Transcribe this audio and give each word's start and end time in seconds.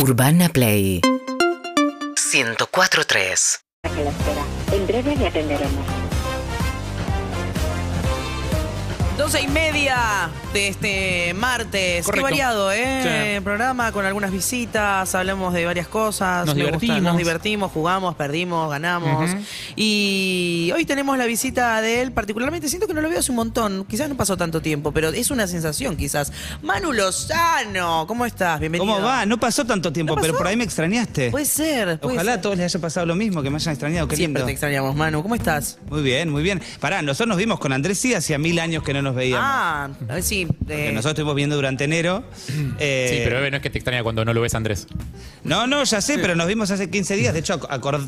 Urbana 0.00 0.48
Play 0.48 1.00
104.3 2.14 3.58
que 3.82 4.04
la 4.04 4.10
espera. 4.10 4.44
En 4.70 4.86
breve 4.86 5.16
le 5.16 5.26
atenderemos. 5.26 5.97
12 9.18 9.42
y 9.42 9.48
media 9.48 10.30
de 10.52 10.68
este 10.68 11.34
martes. 11.34 12.06
Correcto. 12.06 12.12
Qué 12.12 12.22
variado, 12.22 12.70
¿eh? 12.72 13.34
Sí. 13.34 13.40
Programa 13.42 13.90
con 13.90 14.06
algunas 14.06 14.30
visitas, 14.30 15.12
hablamos 15.12 15.52
de 15.52 15.66
varias 15.66 15.88
cosas. 15.88 16.46
Nos 16.46 16.54
Me 16.54 16.62
gusta, 16.62 16.78
divertimos. 16.78 17.02
nos 17.02 17.18
divertimos, 17.18 17.72
jugamos, 17.72 18.14
perdimos, 18.14 18.70
ganamos. 18.70 19.30
Y 19.74 20.70
hoy 20.72 20.84
tenemos 20.84 21.18
la 21.18 21.26
visita 21.26 21.80
de 21.82 22.00
él, 22.00 22.12
particularmente. 22.12 22.68
Siento 22.68 22.86
que 22.86 22.94
no 22.94 23.00
lo 23.00 23.10
veo 23.10 23.18
hace 23.18 23.32
un 23.32 23.36
montón. 23.36 23.84
Quizás 23.86 24.08
no 24.08 24.16
pasó 24.16 24.36
tanto 24.36 24.62
tiempo, 24.62 24.92
pero 24.92 25.08
es 25.08 25.32
una 25.32 25.48
sensación, 25.48 25.96
quizás. 25.96 26.32
Manu 26.62 26.92
Lozano, 26.92 28.06
¿cómo 28.06 28.24
estás? 28.24 28.60
Bienvenido. 28.60 28.94
¿Cómo 28.94 29.04
va? 29.04 29.26
No 29.26 29.38
pasó 29.40 29.64
tanto 29.64 29.92
tiempo, 29.92 30.14
¿No 30.14 30.22
pero 30.22 30.36
por 30.38 30.46
ahí 30.46 30.56
me 30.56 30.64
extrañaste. 30.64 31.32
Puede 31.32 31.44
ser. 31.44 31.98
puede 31.98 32.14
Ojalá 32.16 32.34
a 32.34 32.40
todos 32.40 32.56
les 32.56 32.72
haya 32.72 32.80
pasado 32.80 33.04
lo 33.04 33.16
mismo, 33.16 33.42
que 33.42 33.50
me 33.50 33.56
hayan 33.56 33.72
extrañado. 33.74 34.06
Qué 34.06 34.14
Siempre 34.14 34.40
lindo. 34.42 34.46
te 34.46 34.52
extrañamos, 34.52 34.94
Manu. 34.94 35.22
¿Cómo 35.24 35.34
estás? 35.34 35.78
Muy 35.90 36.02
bien, 36.02 36.30
muy 36.30 36.44
bien. 36.44 36.62
Pará, 36.78 37.02
nosotros 37.02 37.28
nos 37.30 37.38
vimos 37.38 37.58
con 37.58 37.72
Andrés 37.72 37.98
sí 37.98 38.14
hacía 38.14 38.38
mil 38.38 38.60
años 38.60 38.84
que 38.84 38.94
no 38.94 39.02
nos 39.02 39.07
veíamos. 39.14 39.46
Ah, 39.48 39.88
a 40.08 40.14
ver 40.14 40.22
si. 40.22 40.46
Que 40.66 40.88
eh, 40.88 40.92
nosotros 40.92 41.12
estuvimos 41.12 41.34
viendo 41.34 41.56
durante 41.56 41.84
enero. 41.84 42.24
Eh, 42.78 43.08
Sí, 43.10 43.20
pero 43.24 43.38
Eve, 43.38 43.50
no 43.50 43.56
es 43.58 43.62
que 43.62 43.70
te 43.70 43.78
extraña 43.78 44.02
cuando 44.02 44.24
no 44.24 44.32
lo 44.34 44.40
ves, 44.40 44.54
Andrés. 44.54 44.86
No, 45.44 45.66
no, 45.66 45.84
ya 45.84 46.00
sé, 46.00 46.18
pero 46.18 46.34
nos 46.34 46.46
vimos 46.46 46.70
hace 46.70 46.90
15 46.90 47.16
días. 47.16 47.32
De 47.32 47.40
hecho, 47.40 47.58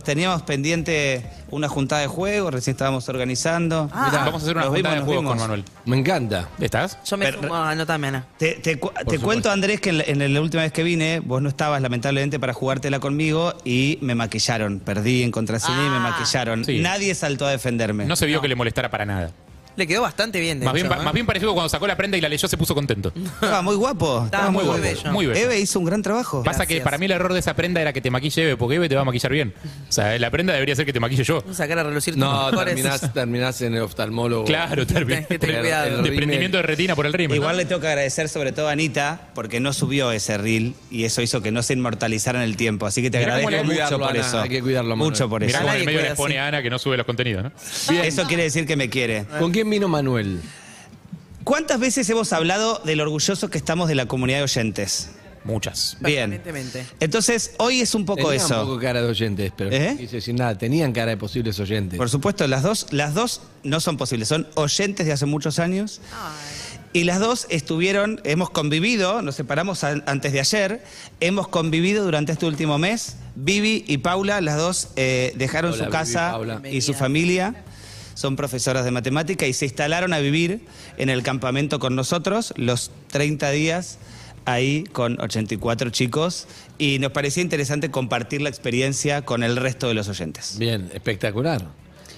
teníamos 0.04 0.42
pendiente 0.42 1.24
una 1.50 1.68
juntada 1.68 2.02
de 2.02 2.08
juegos, 2.08 2.52
recién 2.52 2.74
estábamos 2.74 3.08
organizando. 3.08 3.90
Ah. 3.92 4.08
Mirá, 4.10 4.24
vamos 4.24 4.42
a 4.42 4.44
hacer 4.44 4.56
una 4.56 4.64
Nos 4.66 4.74
juntada 4.74 4.76
vimos, 4.76 4.90
de 4.92 4.96
nos 4.96 5.04
juegos 5.06 5.24
con. 5.30 5.38
Manuel. 5.38 5.64
Me 5.84 5.96
encanta. 5.98 6.48
¿Estás? 6.60 6.98
yo 7.04 7.16
me 7.16 7.26
Pero- 7.26 7.42
sumo, 7.42 7.54
anotame, 7.56 8.08
Ana. 8.08 8.26
Te, 8.38 8.54
te 8.54 8.78
cu- 8.78 8.90
te 9.08 9.18
cuento, 9.18 9.50
Andrés, 9.50 9.80
que 9.80 9.90
en 9.90 9.98
la, 9.98 10.04
en 10.06 10.34
la 10.34 10.40
última 10.40 10.62
vez 10.62 10.72
que 10.72 10.82
vine, 10.82 11.20
vos 11.20 11.40
no 11.42 11.48
estabas 11.48 11.80
lamentablemente 11.82 12.38
para 12.38 12.52
jugártela 12.52 13.00
conmigo 13.00 13.54
y 13.64 13.98
me 14.02 14.14
maquillaron. 14.14 14.80
Perdí 14.80 15.22
en 15.22 15.30
contraseña 15.30 15.86
y 15.86 15.90
me 15.90 15.96
Ah. 15.96 16.10
maquillaron. 16.10 16.64
Sí. 16.64 16.78
Nadie 16.80 17.14
saltó 17.14 17.46
a 17.46 17.50
defenderme. 17.50 18.04
No 18.06 18.16
se 18.16 18.26
vio 18.26 18.40
que 18.40 18.48
le 18.48 18.54
molestara 18.54 18.90
para 18.90 19.06
nada. 19.06 19.30
Le 19.80 19.86
quedó 19.86 20.02
bastante 20.02 20.38
bien, 20.40 20.60
de 20.60 20.66
Más 20.66 20.74
bien, 20.74 20.84
hecho, 20.84 20.94
¿eh? 20.94 21.02
más 21.02 21.14
bien 21.14 21.24
pareció 21.24 21.48
que 21.48 21.54
cuando 21.54 21.70
sacó 21.70 21.86
la 21.86 21.96
prenda 21.96 22.18
y 22.18 22.20
la 22.20 22.28
leyó 22.28 22.46
se 22.46 22.58
puso 22.58 22.74
contento. 22.74 23.14
Estaba 23.16 23.62
muy 23.62 23.76
guapo. 23.76 24.24
Estaba 24.26 24.50
muy 24.50 24.62
guapo. 24.62 24.78
bello. 24.82 25.10
Muy 25.10 25.24
bello. 25.24 25.40
Eve 25.40 25.58
hizo 25.58 25.78
un 25.78 25.86
gran 25.86 26.02
trabajo. 26.02 26.42
Pasa 26.42 26.66
que 26.66 26.82
para 26.82 26.98
mí 26.98 27.06
el 27.06 27.12
error 27.12 27.32
de 27.32 27.38
esa 27.38 27.54
prenda 27.54 27.80
era 27.80 27.94
que 27.94 28.02
te 28.02 28.10
maquille 28.10 28.42
Eve, 28.42 28.56
porque 28.58 28.76
Eve 28.76 28.90
te 28.90 28.94
va 28.94 29.00
a 29.00 29.04
maquillar 29.06 29.32
bien. 29.32 29.54
O 29.88 29.90
sea, 29.92 30.18
la 30.18 30.30
prenda 30.30 30.52
debería 30.52 30.76
ser 30.76 30.84
que 30.84 30.92
te 30.92 31.00
maquille 31.00 31.24
yo. 31.24 31.40
Vamos 31.40 31.58
a 31.58 31.62
sacar 31.64 31.78
a 31.78 31.82
relucir 31.84 32.12
tus 32.12 32.20
No, 32.20 32.50
mejores- 32.50 32.66
terminás, 32.74 33.12
terminás 33.14 33.62
en 33.62 33.74
el 33.74 33.80
oftalmólogo. 33.80 34.44
Claro, 34.44 34.86
termi- 34.86 35.26
que 35.26 35.38
tener 35.38 35.60
cuidado. 35.62 35.86
El 35.96 36.02
desprendimiento 36.02 36.58
de 36.58 36.62
retina 36.62 36.94
por 36.94 37.06
el 37.06 37.14
rímel. 37.14 37.38
Igual 37.38 37.56
le 37.56 37.64
tengo 37.64 37.80
que 37.80 37.88
agradecer 37.88 38.28
sobre 38.28 38.52
todo 38.52 38.68
a 38.68 38.72
Anita 38.72 39.28
porque 39.34 39.60
no 39.60 39.72
subió 39.72 40.12
ese 40.12 40.36
reel 40.36 40.74
y 40.90 41.04
eso 41.04 41.22
hizo 41.22 41.40
que 41.40 41.52
no 41.52 41.62
se 41.62 41.72
inmortalizara 41.72 42.40
en 42.40 42.44
el 42.44 42.58
tiempo. 42.58 42.84
Así 42.84 43.00
que 43.00 43.10
te 43.10 43.18
Mirá 43.18 43.36
agradezco 43.36 43.64
mucho 43.64 43.66
cuidarlo, 43.74 43.98
por 44.00 44.10
Ana, 44.10 44.20
eso. 44.20 44.40
hay 44.42 44.48
que 44.50 44.60
cuidarlo, 44.60 44.90
Manuel. 44.94 45.10
Mucho 45.12 45.28
por 45.30 45.40
Mirá 45.40 45.52
eso. 45.52 45.60
cómo 45.62 45.72
en 45.72 45.80
el 45.80 45.86
medio 45.86 46.00
le 46.00 46.04
cuida 46.08 46.14
pone 46.16 46.34
así. 46.34 46.38
a 46.44 46.46
Ana 46.48 46.62
que 46.62 46.68
no 46.68 46.78
sube 46.78 46.98
los 46.98 47.06
contenidos, 47.06 47.44
¿no? 47.44 47.52
Eso 48.02 48.24
quiere 48.26 48.42
decir 48.42 48.66
que 48.66 48.76
me 48.76 48.90
quiere. 48.90 49.24
¿Con 49.38 49.52
quién 49.52 49.68
vino 49.70 49.88
Manuel? 49.88 50.40
¿Cuántas 51.44 51.80
veces 51.80 52.08
hemos 52.10 52.32
hablado 52.32 52.80
de 52.84 52.96
lo 52.96 53.04
orgullosos 53.04 53.48
que 53.50 53.58
estamos 53.58 53.88
de 53.88 53.94
la 53.94 54.06
comunidad 54.06 54.38
de 54.38 54.44
oyentes? 54.44 55.10
Muchas. 55.42 55.96
Bien. 56.00 56.30
Permanentemente. 56.30 56.86
Entonces, 57.00 57.52
hoy 57.58 57.80
es 57.80 57.94
un 57.94 58.04
poco 58.04 58.28
Tenían 58.28 58.44
eso. 58.44 58.60
un 58.60 58.66
poco 58.68 58.78
cara 58.80 59.00
de 59.00 59.08
oyentes, 59.08 59.50
pero 59.56 59.70
¿Eh? 59.74 59.92
no 59.92 59.98
quise 59.98 60.16
decir 60.16 60.34
nada. 60.34 60.56
Tenían 60.58 60.92
cara 60.92 61.12
de 61.12 61.16
posibles 61.16 61.58
oyentes. 61.58 61.96
Por 61.96 62.10
supuesto, 62.10 62.46
las 62.46 62.62
dos, 62.62 62.88
las 62.90 63.14
dos 63.14 63.40
no 63.62 63.80
son 63.80 63.96
posibles, 63.96 64.28
son 64.28 64.46
oyentes 64.54 65.06
de 65.06 65.12
hace 65.12 65.24
muchos 65.24 65.58
años. 65.58 66.02
Y 66.92 67.04
las 67.04 67.20
dos 67.20 67.46
estuvieron, 67.48 68.20
hemos 68.24 68.50
convivido, 68.50 69.22
nos 69.22 69.36
separamos 69.36 69.82
an- 69.84 70.02
antes 70.06 70.32
de 70.32 70.40
ayer, 70.40 70.84
hemos 71.20 71.48
convivido 71.48 72.04
durante 72.04 72.32
este 72.32 72.44
último 72.46 72.76
mes. 72.78 73.16
Vivi 73.36 73.84
y 73.86 73.98
Paula, 73.98 74.40
las 74.42 74.58
dos 74.58 74.88
eh, 74.96 75.32
dejaron 75.36 75.70
Hola, 75.72 75.78
su 75.78 75.84
Vivi, 75.84 75.92
casa 75.92 76.30
Paula. 76.32 76.60
y 76.70 76.80
su 76.82 76.92
familia. 76.92 77.64
Son 78.20 78.36
profesoras 78.36 78.84
de 78.84 78.90
matemática 78.90 79.46
y 79.46 79.54
se 79.54 79.64
instalaron 79.64 80.12
a 80.12 80.18
vivir 80.18 80.60
en 80.98 81.08
el 81.08 81.22
campamento 81.22 81.78
con 81.78 81.96
nosotros 81.96 82.52
los 82.58 82.90
30 83.12 83.50
días 83.50 83.96
ahí 84.44 84.84
con 84.92 85.18
84 85.18 85.88
chicos 85.88 86.46
y 86.76 86.98
nos 86.98 87.12
parecía 87.12 87.42
interesante 87.42 87.90
compartir 87.90 88.42
la 88.42 88.50
experiencia 88.50 89.22
con 89.22 89.42
el 89.42 89.56
resto 89.56 89.88
de 89.88 89.94
los 89.94 90.06
oyentes. 90.08 90.56
Bien, 90.58 90.90
espectacular. 90.92 91.66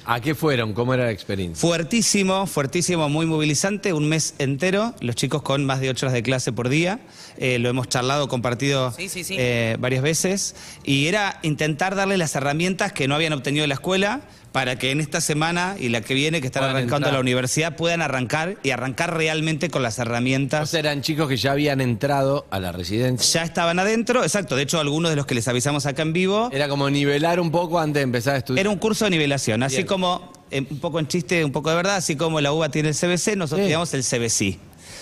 ¿A 0.05 0.21
qué 0.21 0.35
fueron? 0.35 0.73
¿Cómo 0.73 0.93
era 0.93 1.05
la 1.05 1.13
experiencia? 1.13 1.61
Fuertísimo, 1.61 2.49
fuertísimo, 2.49 3.09
muy 3.09 3.25
movilizante, 3.25 3.93
un 3.93 4.09
mes 4.09 4.35
entero, 4.39 4.97
los 4.99 5.15
chicos 5.15 5.43
con 5.43 5.65
más 5.65 5.79
de 5.81 5.91
ocho 5.91 6.07
horas 6.07 6.15
de 6.15 6.25
clase 6.25 6.51
por 6.51 6.69
día, 6.69 6.99
eh, 7.37 7.61
lo 7.61 7.69
hemos 7.69 7.89
charlado, 7.89 8.27
compartido 8.27 8.91
Sí, 8.91 9.09
sí, 9.09 9.23
sí. 9.23 9.37
eh, 9.39 9.77
varias 9.79 10.03
veces, 10.03 10.57
y 10.83 11.07
era 11.07 11.39
intentar 11.43 11.95
darle 11.95 12.17
las 12.17 12.35
herramientas 12.35 12.93
que 12.93 13.07
no 13.07 13.15
habían 13.15 13.33
obtenido 13.33 13.63
en 13.65 13.69
la 13.69 13.77
escuela 13.77 14.23
para 14.53 14.77
que 14.77 14.91
en 14.91 15.01
esta 15.01 15.21
semana 15.21 15.77
y 15.79 15.89
la 15.89 16.03
que 16.03 16.13
viene, 16.15 16.41
que 16.41 16.47
están 16.49 16.61
Puedan 16.63 16.77
arrancando 16.77 16.97
entrar. 17.09 17.15
la 17.15 17.21
universidad, 17.21 17.75
puedan 17.77 18.03
arrancar 18.03 18.57
y 18.63 18.71
arrancar 18.71 19.17
realmente 19.17 19.71
con 19.71 19.83
las 19.83 19.99
O 19.99 20.03
herramientas. 20.03 20.69
sea, 20.71 20.81
eran 20.81 21.01
chicos 21.03 21.27
que 21.29 21.37
ya 21.39 21.53
habían 21.53 21.81
entrado 21.81 22.47
a 22.51 22.61
la 22.61 22.71
residencia. 22.71 23.41
ya 23.41 23.47
estaban 23.47 23.79
adentro, 23.79 24.23
exacto, 24.23 24.55
de 24.55 24.63
hecho 24.63 24.79
algunos 24.79 25.11
de 25.11 25.17
los 25.17 25.25
que 25.27 25.35
les 25.35 25.49
avisamos 25.49 25.87
acá 25.87 26.03
en 26.03 26.13
vivo, 26.13 26.51
Era 26.53 26.69
como 26.69 26.91
nivelar 26.91 27.41
un 27.41 27.51
poco 27.51 27.81
antes 27.81 27.95
de 28.01 28.03
empezar 28.05 28.35
a 28.35 28.39
estudiar. 28.39 28.61
Era 28.61 28.71
un 28.71 28.79
curso 28.79 29.07
de 29.07 29.11
nivelación, 29.13 29.63
así 29.63 29.77
Bien. 29.77 29.87
como, 29.87 30.33
eh, 30.51 30.61
un 30.71 30.79
poco 30.81 30.99
en 31.01 31.09
chiste, 31.09 31.45
un 31.45 31.53
poco 31.53 31.71
de 31.71 31.77
verdad, 31.77 31.97
así 31.97 32.15
como 32.17 32.41
la 32.41 32.53
UBA 32.53 32.69
tiene 32.69 32.91
el 32.91 32.95
CBC, 32.95 33.37
nosotros 33.37 33.61
Sí. 33.61 33.65
teníamos 33.65 33.95
el 33.95 34.05
CBC. 34.05 34.59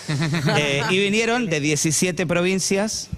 Eh, 0.58 0.82
y 0.90 0.98
vinieron 0.98 1.46
de 1.46 1.60
17 1.60 2.26
provincias 2.26 3.08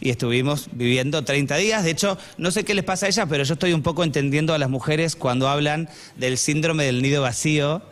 y 0.00 0.10
estuvimos 0.10 0.68
viviendo 0.72 1.22
30 1.24 1.56
días. 1.56 1.84
De 1.84 1.90
hecho, 1.90 2.16
no 2.38 2.50
sé 2.50 2.64
qué 2.64 2.74
les 2.74 2.84
pasa 2.84 3.06
a 3.06 3.08
ellas, 3.08 3.26
pero 3.28 3.44
yo 3.44 3.54
estoy 3.54 3.72
un 3.72 3.82
poco 3.82 4.02
entendiendo 4.04 4.54
a 4.54 4.58
las 4.58 4.70
mujeres 4.70 5.16
cuando 5.16 5.48
hablan 5.48 5.88
del 6.16 6.38
síndrome 6.38 6.84
del 6.84 7.02
nido 7.02 7.22
vacío. 7.22 7.82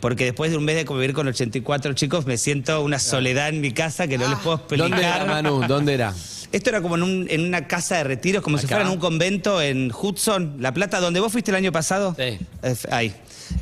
Porque 0.00 0.24
después 0.24 0.50
de 0.50 0.58
un 0.58 0.64
mes 0.64 0.76
de 0.76 0.84
convivir 0.84 1.14
con 1.14 1.26
84 1.28 1.94
chicos 1.94 2.26
me 2.26 2.36
siento 2.36 2.82
una 2.82 2.98
soledad 2.98 3.48
en 3.48 3.62
mi 3.62 3.72
casa 3.72 4.06
que 4.06 4.18
no 4.18 4.28
les 4.28 4.38
puedo 4.40 4.56
explicar. 4.56 4.90
¿Dónde 4.90 5.02
era, 5.06 5.24
Manu? 5.24 5.66
¿Dónde 5.66 5.94
era? 5.94 6.14
Esto 6.52 6.70
era 6.70 6.82
como 6.82 6.96
en, 6.96 7.02
un- 7.02 7.26
en 7.30 7.40
una 7.40 7.66
casa 7.66 7.96
de 7.96 8.04
retiros, 8.04 8.42
como 8.42 8.58
si 8.58 8.66
fuera 8.66 8.82
en 8.84 8.90
un 8.90 8.98
convento 9.00 9.62
en 9.62 9.90
Hudson, 9.90 10.56
La 10.60 10.74
Plata, 10.74 11.00
donde 11.00 11.20
vos 11.20 11.32
fuiste 11.32 11.52
el 11.52 11.56
año 11.56 11.72
pasado. 11.72 12.14
Sí. 12.18 12.38
Es- 12.62 12.84
ahí. 12.90 13.14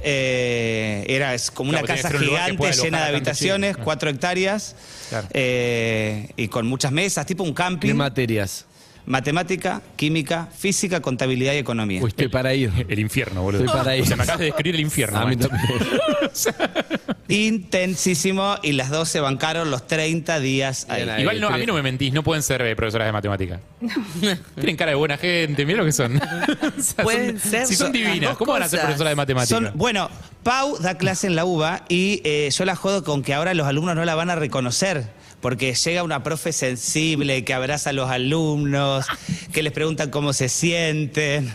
Eh, 0.03 1.05
era 1.09 1.35
es 1.35 1.51
como 1.51 1.71
Claro, 1.71 1.85
una 1.87 1.95
casa 1.95 2.09
un 2.15 2.23
gigante 2.23 2.73
llena 2.73 3.01
de 3.03 3.09
habitaciones, 3.09 3.77
cuatro 3.77 4.11
hectáreas, 4.11 4.75
Claro. 5.11 5.29
eh, 5.33 6.29
y 6.37 6.49
con 6.49 6.67
muchas 6.67 6.93
mesas, 6.93 7.27
tipo 7.27 7.43
un 7.45 7.51
¿Qué 7.51 7.55
camping. 7.55 7.95
materias? 7.95 8.67
Matemática, 9.07 9.83
química, 9.97 10.49
física, 10.57 11.01
contabilidad 11.03 11.55
y 11.55 11.57
economía. 11.59 12.01
Uy, 12.03 12.09
estoy 12.09 12.29
para 12.29 12.55
ir. 12.55 12.71
El 12.89 12.99
infierno, 12.99 13.43
boludo. 13.43 13.65
Estoy 13.65 13.79
para 13.79 13.97
ir. 13.97 14.03
O 14.03 14.07
sea, 14.07 14.17
me 14.17 14.23
acabas 14.23 14.41
de 14.41 14.47
describir 14.47 14.75
el 14.77 14.81
infierno. 14.81 15.19
A 15.19 15.27
mí 15.27 15.37
maestro. 15.37 15.49
también. 15.51 17.03
Intensísimo, 17.29 18.57
y 18.63 18.73
las 18.73 18.91
dos 18.91 19.09
se 19.09 19.21
bancaron 19.21 19.71
los 19.71 19.87
30 19.87 20.39
días 20.41 20.87
ahí. 20.91 21.09
Igual 21.21 21.41
no, 21.41 21.49
a 21.49 21.57
mí 21.57 21.65
no 21.67 21.75
me 21.75 21.83
mentís, 21.83 22.13
no 22.13 22.23
pueden 22.23 22.43
ser 22.43 22.61
eh, 22.63 22.77
profesoras 22.77 23.07
de 23.09 23.13
matemática. 23.13 23.61
Tienen 24.55 24.77
cara 24.77 24.91
de 24.91 24.97
buena 24.97 25.17
gente, 25.17 25.65
mira 25.65 25.79
lo 25.79 25.85
que 25.85 25.93
son. 25.93 26.21
O 26.79 26.83
sea, 26.83 27.05
Pueden 27.05 27.39
son- 27.41 27.51
ser 27.51 27.67
Si 27.67 27.75
son 27.77 27.87
las 27.87 27.93
divinas, 27.93 28.31
dos 28.31 28.39
¿cómo 28.39 28.53
van 28.53 28.63
a 28.63 28.69
ser 28.69 28.79
cosas. 28.81 28.87
profesoras 28.87 29.11
de 29.13 29.17
matemática? 29.17 29.55
Son, 29.57 29.71
bueno, 29.75 30.11
Pau 30.43 30.77
da 30.79 30.97
clase 30.99 31.27
en 31.27 31.37
la 31.37 31.45
UBA 31.45 31.85
y 31.89 32.21
eh, 32.25 32.51
yo 32.57 32.65
la 32.65 32.77
jodo 32.77 33.05
con 33.05 33.23
que 33.23 33.35
ahora 33.35 33.55
los 33.55 33.67
alumnos 33.67 33.95
no 33.97 34.05
la 34.05 34.15
van 34.15 34.31
a 34.31 34.35
reconocer. 34.37 35.07
Porque 35.43 35.75
llega 35.75 36.03
una 36.05 36.23
profe 36.23 36.53
sensible 36.53 37.45
que 37.45 37.53
abraza 37.53 37.91
a 37.91 37.93
los 37.93 38.09
alumnos, 38.09 39.05
que 39.53 39.63
les 39.63 39.73
preguntan 39.73 40.09
cómo 40.11 40.33
se 40.33 40.49
sienten. 40.49 41.53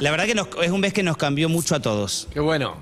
La 0.00 0.10
verdad 0.12 0.26
que 0.26 0.34
nos- 0.34 0.48
es 0.62 0.70
un 0.70 0.80
mes 0.80 0.92
que 0.92 1.02
nos 1.02 1.16
cambió 1.16 1.48
mucho 1.48 1.74
a 1.74 1.80
todos. 1.80 2.28
Qué 2.32 2.38
bueno. 2.40 2.76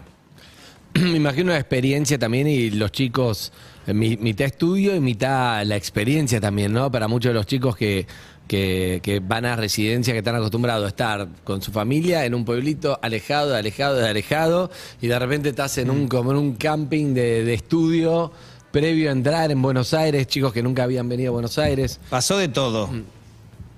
Me 0.94 1.16
imagino 1.16 1.46
una 1.52 1.58
experiencia 1.58 2.18
también 2.18 2.46
y 2.48 2.70
los 2.70 2.90
chicos, 2.92 3.52
eh, 3.86 3.94
mi- 3.94 4.16
mitad 4.16 4.46
estudio 4.46 4.94
y 4.96 5.00
mitad 5.00 5.64
la 5.64 5.76
experiencia 5.76 6.40
también, 6.40 6.72
¿no? 6.72 6.90
Para 6.90 7.06
muchos 7.08 7.30
de 7.30 7.34
los 7.34 7.46
chicos 7.46 7.76
que, 7.76 8.06
que, 8.48 8.98
que 9.02 9.20
van 9.20 9.44
a 9.44 9.54
residencia, 9.56 10.12
que 10.12 10.19
están 10.19 10.34
acostumbrados 10.34 10.86
a 10.86 10.88
estar 10.88 11.28
con 11.44 11.62
su 11.62 11.70
familia 11.70 12.24
en 12.24 12.34
un 12.34 12.44
pueblito 12.44 12.98
alejado, 13.02 13.54
alejado, 13.54 14.04
alejado, 14.04 14.70
y 15.00 15.06
de 15.06 15.19
repente 15.19 15.50
estás 15.50 15.78
en 15.78 15.90
un, 15.90 16.08
como 16.08 16.32
en 16.32 16.38
un 16.38 16.54
camping 16.56 17.14
de, 17.14 17.44
de 17.44 17.54
estudio 17.54 18.32
previo 18.70 19.09
a 19.09 19.12
entrar 19.12 19.50
en 19.50 19.61
Buenos 19.62 19.94
Aires, 19.94 20.26
chicos 20.26 20.53
que 20.53 20.62
nunca 20.62 20.85
habían 20.85 21.09
venido 21.09 21.31
a 21.31 21.32
Buenos 21.32 21.59
Aires. 21.59 22.00
Pasó 22.11 22.38
de 22.38 22.49
todo. 22.49 22.91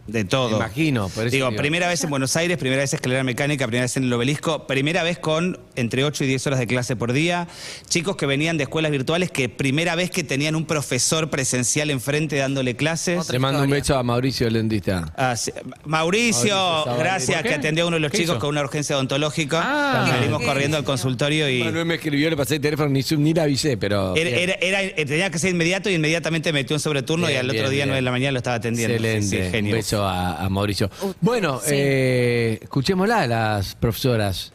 De 0.06 0.24
todo. 0.24 0.50
Me 0.50 0.56
imagino, 0.56 1.08
por 1.08 1.26
eso 1.26 1.34
Digo, 1.36 1.48
digo. 1.50 1.58
primera 1.60 1.86
vez 1.88 2.02
en 2.02 2.10
Buenos 2.10 2.34
Aires, 2.36 2.58
primera 2.58 2.82
vez 2.82 2.92
en 2.92 2.96
escalera 2.96 3.22
mecánica, 3.22 3.66
primera 3.66 3.84
vez 3.84 3.96
en 3.96 4.04
el 4.04 4.12
obelisco, 4.12 4.66
primera 4.66 5.02
vez 5.04 5.18
con 5.18 5.58
entre 5.76 6.04
8 6.04 6.24
y 6.24 6.26
10 6.26 6.46
horas 6.48 6.58
de 6.58 6.66
clase 6.66 6.96
por 6.96 7.12
día, 7.12 7.48
chicos 7.88 8.16
que 8.16 8.26
venían 8.26 8.56
de 8.56 8.64
escuelas 8.64 8.90
virtuales 8.90 9.30
que 9.30 9.48
primera 9.48 9.94
vez 9.94 10.10
que 10.10 10.24
tenían 10.24 10.54
un 10.56 10.64
profesor 10.66 11.30
presencial 11.30 11.90
enfrente 11.90 12.36
dándole 12.36 12.76
clases. 12.76 13.18
Otra 13.20 13.32
Le 13.32 13.38
mando 13.38 13.62
un 13.62 13.70
beso 13.70 13.96
a 13.96 14.02
Mauricio, 14.02 14.46
el 14.48 14.54
dentista. 14.54 15.12
Ah, 15.16 15.36
sí. 15.36 15.52
Mauricio, 15.84 16.84
gracias, 16.98 17.42
que 17.42 17.54
atendió 17.54 17.84
a 17.84 17.86
uno 17.88 17.96
de 17.96 18.00
los 18.00 18.10
¿Qué 18.10 18.18
chicos 18.18 18.34
hizo? 18.36 18.40
con 18.40 18.50
una 18.50 18.62
urgencia 18.62 18.96
odontológica. 18.96 19.60
Ah. 19.62 20.04
y 20.06 20.10
salimos 20.10 20.42
corriendo 20.42 20.76
al 20.76 20.84
consultorio 20.84 21.48
y 21.48 21.62
Manuel 21.62 21.84
me 21.86 21.94
escribió, 21.96 22.28
le 22.30 22.36
pasé 22.36 22.56
el 22.56 22.60
teléfono, 22.60 22.88
ni, 22.90 23.02
ni 23.18 23.34
la 23.34 23.44
avisé, 23.44 23.76
pero... 23.76 24.14
era, 24.16 24.30
era- 24.30 24.54
era- 24.60 24.82
eh, 24.82 25.04
tenía 25.06 25.30
que 25.30 25.38
ser 25.38 25.50
inmediato 25.50 25.88
y 25.90 25.94
inmediatamente 25.94 26.52
metió 26.52 26.74
un 26.76 26.80
sobreturno 26.80 27.30
y 27.30 27.34
al 27.34 27.46
otro 27.48 27.60
bien, 27.60 27.70
día, 27.70 27.84
bien. 27.84 27.88
9 27.88 27.96
de 27.96 28.02
la 28.02 28.10
mañana, 28.10 28.32
lo 28.32 28.38
estaba 28.38 28.56
atendiendo. 28.56 28.94
Excelente. 28.94 29.26
Sí, 29.26 29.36
sí, 29.44 29.50
genio. 29.50 29.74
Un 29.74 29.78
beso 29.78 30.04
a, 30.04 30.44
a 30.44 30.48
Mauricio. 30.48 30.90
Bueno, 31.20 31.60
sí. 31.64 31.72
eh, 31.74 32.58
escuchémosla 32.62 33.20
a 33.22 33.26
las 33.26 33.74
profesoras. 33.74 34.52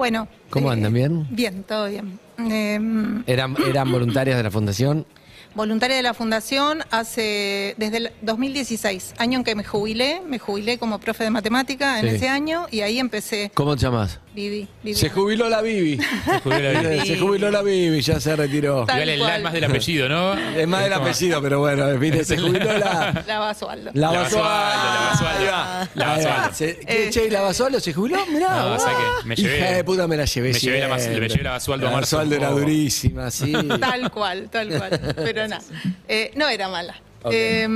Bueno. 0.00 0.28
¿Cómo 0.48 0.70
eh, 0.70 0.72
andan? 0.72 0.94
¿Bien? 0.94 1.26
Bien, 1.28 1.62
todo 1.62 1.86
bien. 1.86 2.18
Eh, 2.50 2.80
¿Eran, 3.26 3.54
¿Eran 3.68 3.92
voluntarias 3.92 4.38
de 4.38 4.42
la 4.42 4.50
fundación? 4.50 5.04
voluntaria 5.54 5.96
de 5.96 6.02
la 6.02 6.14
Fundación 6.14 6.84
hace 6.90 7.74
desde 7.76 7.96
el 7.96 8.12
2016, 8.22 9.14
año 9.18 9.38
en 9.38 9.44
que 9.44 9.54
me 9.56 9.64
jubilé, 9.64 10.22
me 10.26 10.38
jubilé 10.38 10.78
como 10.78 11.00
profe 11.00 11.24
de 11.24 11.30
matemática 11.30 11.98
en 11.98 12.08
Sí. 12.08 12.14
ese 12.16 12.28
año 12.28 12.66
y 12.70 12.80
ahí 12.82 12.98
empecé, 12.98 13.50
¿Cómo 13.52 13.74
te 13.76 13.82
llamas? 13.82 14.20
Se 14.94 15.10
jubiló 15.10 15.48
la 15.48 15.60
Bibi. 15.60 15.98
Se 15.98 16.40
jubiló 16.40 16.72
la 16.72 16.80
vida. 16.90 17.04
Se 17.04 17.18
jubiló 17.18 17.50
la 17.50 17.62
Bibi, 17.62 18.00
ya 18.00 18.20
se 18.20 18.36
retiró. 18.36 18.84
Tal 18.86 18.96
Igual 18.98 19.08
el 19.10 19.18
la 19.20 19.36
es 19.36 19.42
más 19.42 19.52
del 19.52 19.64
apellido, 19.64 20.08
¿no? 20.08 20.34
Es 20.34 20.68
más 20.68 20.82
del 20.84 20.92
apellido, 20.92 21.42
pero 21.42 21.58
bueno, 21.60 21.98
viste, 21.98 22.24
se 22.24 22.38
jubiló 22.38 22.78
la... 22.78 23.24
La 23.26 23.38
Basualdo. 23.40 23.90
La 23.94 24.10
Basualdo. 24.12 24.48
La 24.48 25.08
Basualdo. 25.10 25.44
La. 25.94 26.06
Basualdo. 26.06 26.54
Se- 26.54 26.76
¿Qué, 26.78 27.10
che, 27.10 27.26
¿y 27.26 27.30
la 27.30 27.40
Basualdo 27.42 27.80
se 27.80 27.92
jubiló? 27.92 28.24
Mirá. 28.26 28.48
No, 28.62 28.74
o 28.74 28.78
sea 28.78 28.92
que 29.22 29.28
me 29.28 29.34
llevé- 29.36 29.58
Hija 29.58 29.70
de 29.72 29.84
puta 29.84 30.06
me 30.06 30.16
la 30.16 30.24
llevé 30.24 30.52
me 30.52 30.58
llevé 30.58 30.80
la 30.80 30.88
Bas- 30.88 31.00
siempre. 31.00 31.20
me 31.20 31.28
llevé 31.28 31.42
la 31.44 31.50
Basualdo 31.52 31.88
a 31.88 31.90
La. 31.90 31.96
Basualdo 32.00 32.34
era 32.36 32.50
Oh. 32.50 32.58
durísima, 32.60 33.30
sí. 33.30 33.52
Tal 33.80 34.10
cual, 34.10 34.48
tal 34.50 34.68
cual. 34.68 35.14
Pero 35.16 35.48
nada, 35.48 35.62
eh, 36.08 36.30
no 36.36 36.48
era 36.48 36.68
mala. 36.68 36.94
Eh, 37.30 37.66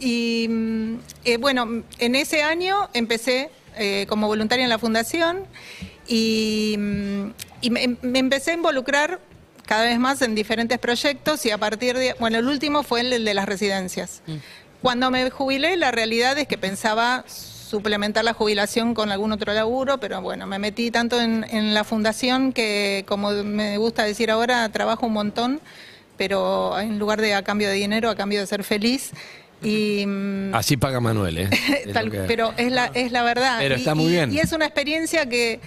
y 0.00 0.46
mm, 0.48 0.94
eh, 1.24 1.36
bueno, 1.36 1.82
en 1.98 2.14
ese 2.16 2.42
año 2.42 2.88
empecé 2.92 3.50
eh, 3.80 4.06
como 4.08 4.26
voluntaria 4.26 4.62
en 4.62 4.68
la 4.68 4.78
fundación 4.78 5.46
y, 6.06 6.76
mm, 6.78 7.26
y 7.62 7.70
me, 7.70 7.96
me 8.02 8.18
empecé 8.18 8.50
a 8.50 8.54
involucrar 8.54 9.20
cada 9.70 9.84
vez 9.84 9.98
más 9.98 10.20
en 10.20 10.34
diferentes 10.34 10.78
proyectos 10.78 11.46
y 11.46 11.50
a 11.50 11.56
partir 11.56 11.96
de, 11.96 12.16
bueno, 12.18 12.38
el 12.38 12.46
último 12.48 12.82
fue 12.82 13.00
el 13.02 13.24
de 13.24 13.34
las 13.34 13.46
residencias. 13.46 14.20
Cuando 14.82 15.10
me 15.10 15.30
jubilé, 15.30 15.76
la 15.76 15.92
realidad 15.92 16.36
es 16.38 16.48
que 16.48 16.58
pensaba 16.58 17.24
suplementar 17.26 18.24
la 18.24 18.32
jubilación 18.32 18.94
con 18.94 19.12
algún 19.12 19.30
otro 19.30 19.54
laburo, 19.54 19.98
pero 19.98 20.20
bueno, 20.22 20.46
me 20.48 20.58
metí 20.58 20.90
tanto 20.90 21.20
en, 21.20 21.46
en 21.50 21.72
la 21.72 21.84
fundación 21.84 22.52
que, 22.52 23.04
como 23.06 23.30
me 23.30 23.78
gusta 23.78 24.02
decir 24.02 24.30
ahora, 24.30 24.68
trabajo 24.70 25.06
un 25.06 25.12
montón, 25.12 25.60
pero 26.16 26.78
en 26.80 26.98
lugar 26.98 27.20
de 27.20 27.34
a 27.34 27.44
cambio 27.44 27.68
de 27.68 27.74
dinero, 27.74 28.10
a 28.10 28.16
cambio 28.16 28.40
de 28.40 28.46
ser 28.46 28.64
feliz. 28.64 29.12
Y, 29.62 30.06
Así 30.52 30.76
paga 30.76 31.00
Manuel, 31.00 31.38
¿eh? 31.38 31.50
Tal- 31.92 32.10
pero 32.26 32.52
es 32.56 32.72
la, 32.72 32.86
es 32.94 33.12
la 33.12 33.22
verdad. 33.22 33.58
Pero 33.58 33.74
Y- 33.76 33.78
está 33.78 33.94
muy 33.94 34.06
y- 34.06 34.10
bien. 34.12 34.32
Y 34.32 34.38
es 34.38 34.52
una 34.52 34.64
experiencia 34.66 35.26
que 35.28 35.60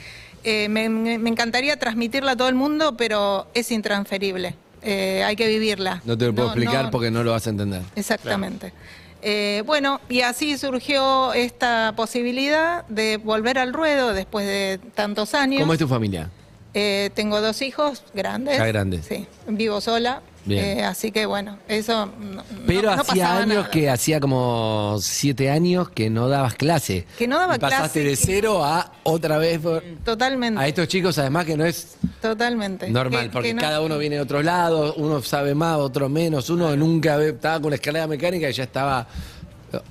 eh, 0.44 0.68
me, 0.70 0.86
encantaría 1.30 1.78
transmitirla 1.78 2.32
a 2.32 2.36
todo 2.36 2.50
el 2.50 2.56
mundo, 2.56 2.98
pero 2.98 3.48
es 3.54 3.72
intransferible. 3.72 4.56
Eh, 4.82 5.24
hay 5.24 5.36
que 5.36 5.48
vivirla. 5.48 6.02
No 6.06 6.18
te 6.18 6.26
lo 6.26 6.36
puedo 6.36 6.48
explicar 6.50 6.86
no- 6.86 6.92
porque 6.92 7.12
no 7.12 7.24
lo 7.24 7.32
vas 7.32 7.48
a 7.48 7.52
entender. 7.52 7.82
Exactamente. 7.96 8.74
Eh, 9.22 9.64
bueno, 9.66 10.02
y 10.10 10.22
así 10.22 10.58
surgió 10.58 11.32
esta 11.34 11.94
posibilidad 11.96 12.86
de 12.88 13.18
volver 13.18 13.58
al 13.58 13.72
ruedo 13.74 14.14
después 14.14 14.46
de 14.46 14.80
tantos 14.96 15.34
años. 15.34 15.62
¿Cómo 15.62 15.72
es 15.74 15.80
tu 15.80 15.88
familia? 15.88 16.30
Tengo 16.74 17.40
dos 17.40 17.62
hijos 17.62 18.04
grandes. 18.16 18.58
Ya 18.58 18.66
grandes. 18.66 19.06
Sí, 19.06 19.28
vivo 19.48 19.80
sola. 19.80 20.22
Eh, 20.50 20.84
así 20.84 21.12
que 21.12 21.26
bueno, 21.26 21.58
eso 21.70 22.06
no, 22.20 22.44
Pero 22.68 22.90
no- 22.90 22.96
no 22.98 23.02
hacía 23.04 23.38
años 23.38 23.48
nada. 23.48 23.70
que, 23.72 23.90
hacía 23.90 24.20
como 24.20 24.98
siete 25.00 25.50
años 25.50 25.90
que 25.90 26.10
no 26.10 26.28
dabas 26.28 26.56
clase. 26.56 27.06
Que 27.18 27.28
no 27.28 27.38
daba 27.38 27.56
Y 27.56 27.60
pasaste 27.60 28.02
clase, 28.02 28.04
de 28.04 28.10
que- 28.10 28.16
cero 28.18 28.64
a 28.66 28.92
otra 29.04 29.38
vez 29.38 29.60
por- 29.60 29.82
Totalmente. 30.04 30.60
a 30.60 30.68
estos 30.68 30.88
chicos, 30.90 31.18
además 31.18 31.46
que 31.46 31.56
no 31.56 31.66
es 31.66 31.96
Totalmente. 32.22 32.90
normal, 32.90 33.26
Que- 33.26 33.30
porque 33.30 33.50
que 33.56 33.62
cada 33.62 33.80
uno 33.82 33.98
viene 33.98 34.18
de 34.18 34.22
otros 34.22 34.44
lados, 34.44 34.96
uno 34.98 35.22
sabe 35.22 35.56
más, 35.56 35.78
otro 35.78 36.10
menos, 36.10 36.50
uno 36.50 36.76
nunca 36.76 37.16
ve- 37.16 37.30
estaba 37.30 37.62
con 37.62 37.70
la 37.70 37.76
escalera 37.76 38.06
mecánica 38.08 38.50
y 38.50 38.54
ya 38.54 38.64
estaba... 38.64 39.08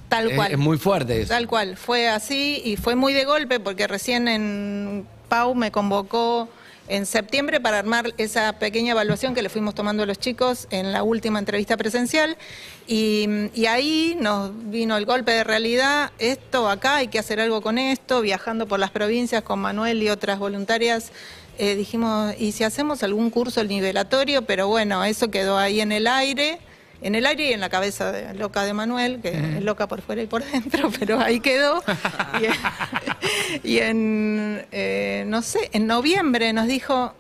Tal 0.09 0.29
Es- 0.31 0.37
cual. 0.37 0.53
Es, 0.53 0.59
muy 0.59 0.79
fuerte 0.79 1.23
eso. 1.23 1.31
Tal 1.31 1.49
cual, 1.49 1.77
fue 1.77 2.09
así 2.09 2.61
y 2.65 2.77
fue 2.77 2.95
muy 2.95 3.15
de 3.15 3.25
golpe 3.25 3.59
porque 3.59 3.87
recién 3.89 4.29
en 4.29 5.07
Pau 5.29 5.55
me 5.57 5.73
convocó 5.73 6.49
en 6.89 7.07
septiembre 7.07 7.61
para 7.61 7.79
armar 7.79 8.13
esa 8.19 8.53
pequeña 8.59 8.93
evaluación 8.93 9.35
que 9.35 9.43
le 9.43 9.49
fuimos 9.49 9.75
tomando 9.75 10.03
a 10.03 10.07
los 10.07 10.19
chicos 10.19 10.67
en 10.71 10.93
la 10.93 11.03
última 11.03 11.39
entrevista 11.39 11.77
presencial 11.77 12.37
y, 12.87 13.29
y 13.55 13.67
ahí 13.67 14.17
nos 14.21 14.51
vino 14.71 14.97
el 14.97 15.07
golpe 15.07 15.33
de 15.33 15.45
realidad, 15.45 16.11
esto 16.19 16.69
acá 16.69 16.97
hay 16.97 17.09
que 17.09 17.19
hacer 17.19 17.41
algo 17.41 17.63
con 17.63 17.79
esto, 17.79 18.21
viajando 18.21 18.67
por 18.67 18.79
las 18.81 18.91
provincias 18.91 19.43
con 19.43 19.61
Manuel 19.61 20.03
y 20.03 20.11
otras 20.11 20.39
voluntarias. 20.39 21.13
eh, 21.59 21.75
dijimos, 21.77 22.35
¿y 22.39 22.53
si 22.53 22.65
hacemos 22.65 23.03
algún 23.03 23.31
curso 23.31 23.63
nivelatorio? 23.63 24.43
Pero 24.43 24.69
bueno, 24.69 25.05
eso 25.05 25.31
quedó 25.31 25.59
ahí 25.59 25.81
en 25.81 25.93
el 25.93 26.07
aire 26.07 26.59
en 27.03 27.15
el 27.15 27.27
aire 27.27 27.51
y 27.51 27.53
en 27.53 27.61
la 27.61 27.69
cabeza 27.69 28.13
de, 28.13 28.35
loca 28.35 28.65
de 28.65 28.73
Manuel, 28.73 29.21
que 29.21 29.31
es 29.31 29.63
loca 29.63 29.89
por 29.89 30.03
fuera 30.03 30.23
y 30.23 30.27
por 30.27 30.45
dentro, 30.53 30.91
pero 30.99 31.21
ahí 31.21 31.41
quedó. 31.41 31.83
y, 33.63 33.69
y 33.75 33.79
en, 33.79 34.65
eh, 34.73 35.25
no 35.27 35.43
sé, 35.43 35.71
en 35.73 35.87
noviembre 35.87 36.53
nos 36.53 36.67
dijo, 36.67 37.15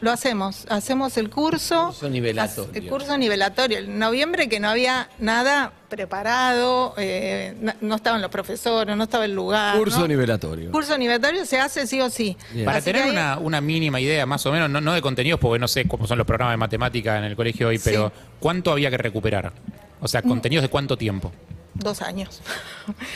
lo 0.00 0.10
hacemos, 0.10 0.66
hacemos 0.68 1.16
el 1.16 1.30
curso. 1.30 1.86
Curso 1.88 2.08
nivelatorio. 2.08 2.70
El 2.74 2.88
curso 2.88 3.18
nivelatorio. 3.18 3.78
En 3.78 3.98
noviembre 3.98 4.48
que 4.48 4.60
no 4.60 4.68
había 4.68 5.08
nada 5.18 5.72
preparado, 5.88 6.94
eh, 6.96 7.54
no, 7.60 7.72
no 7.80 7.96
estaban 7.96 8.22
los 8.22 8.30
profesores, 8.30 8.96
no 8.96 9.04
estaba 9.04 9.24
el 9.24 9.34
lugar. 9.34 9.76
Curso 9.76 10.00
¿no? 10.00 10.08
nivelatorio. 10.08 10.70
Curso 10.70 10.96
nivelatorio 10.96 11.44
se 11.44 11.58
hace 11.60 11.86
sí 11.86 12.00
o 12.00 12.08
sí. 12.10 12.36
Bien. 12.52 12.64
Para 12.64 12.78
Así 12.78 12.92
tener 12.92 13.10
una, 13.10 13.38
una 13.38 13.60
mínima 13.60 14.00
idea, 14.00 14.24
más 14.26 14.44
o 14.46 14.52
menos, 14.52 14.70
no, 14.70 14.80
no 14.80 14.92
de 14.92 15.02
contenidos, 15.02 15.38
porque 15.40 15.58
no 15.58 15.68
sé 15.68 15.86
cómo 15.86 16.06
son 16.06 16.18
los 16.18 16.26
programas 16.26 16.54
de 16.54 16.58
matemática 16.58 17.18
en 17.18 17.24
el 17.24 17.36
colegio 17.36 17.68
hoy, 17.68 17.78
pero 17.78 18.12
Sí. 18.14 18.22
¿cuánto 18.40 18.72
había 18.72 18.90
que 18.90 18.98
recuperar? 18.98 19.52
O 20.00 20.08
sea, 20.08 20.22
contenidos 20.22 20.62
de 20.62 20.68
cuánto 20.70 20.96
tiempo. 20.96 21.32
Dos 21.74 22.02
años. 22.02 22.40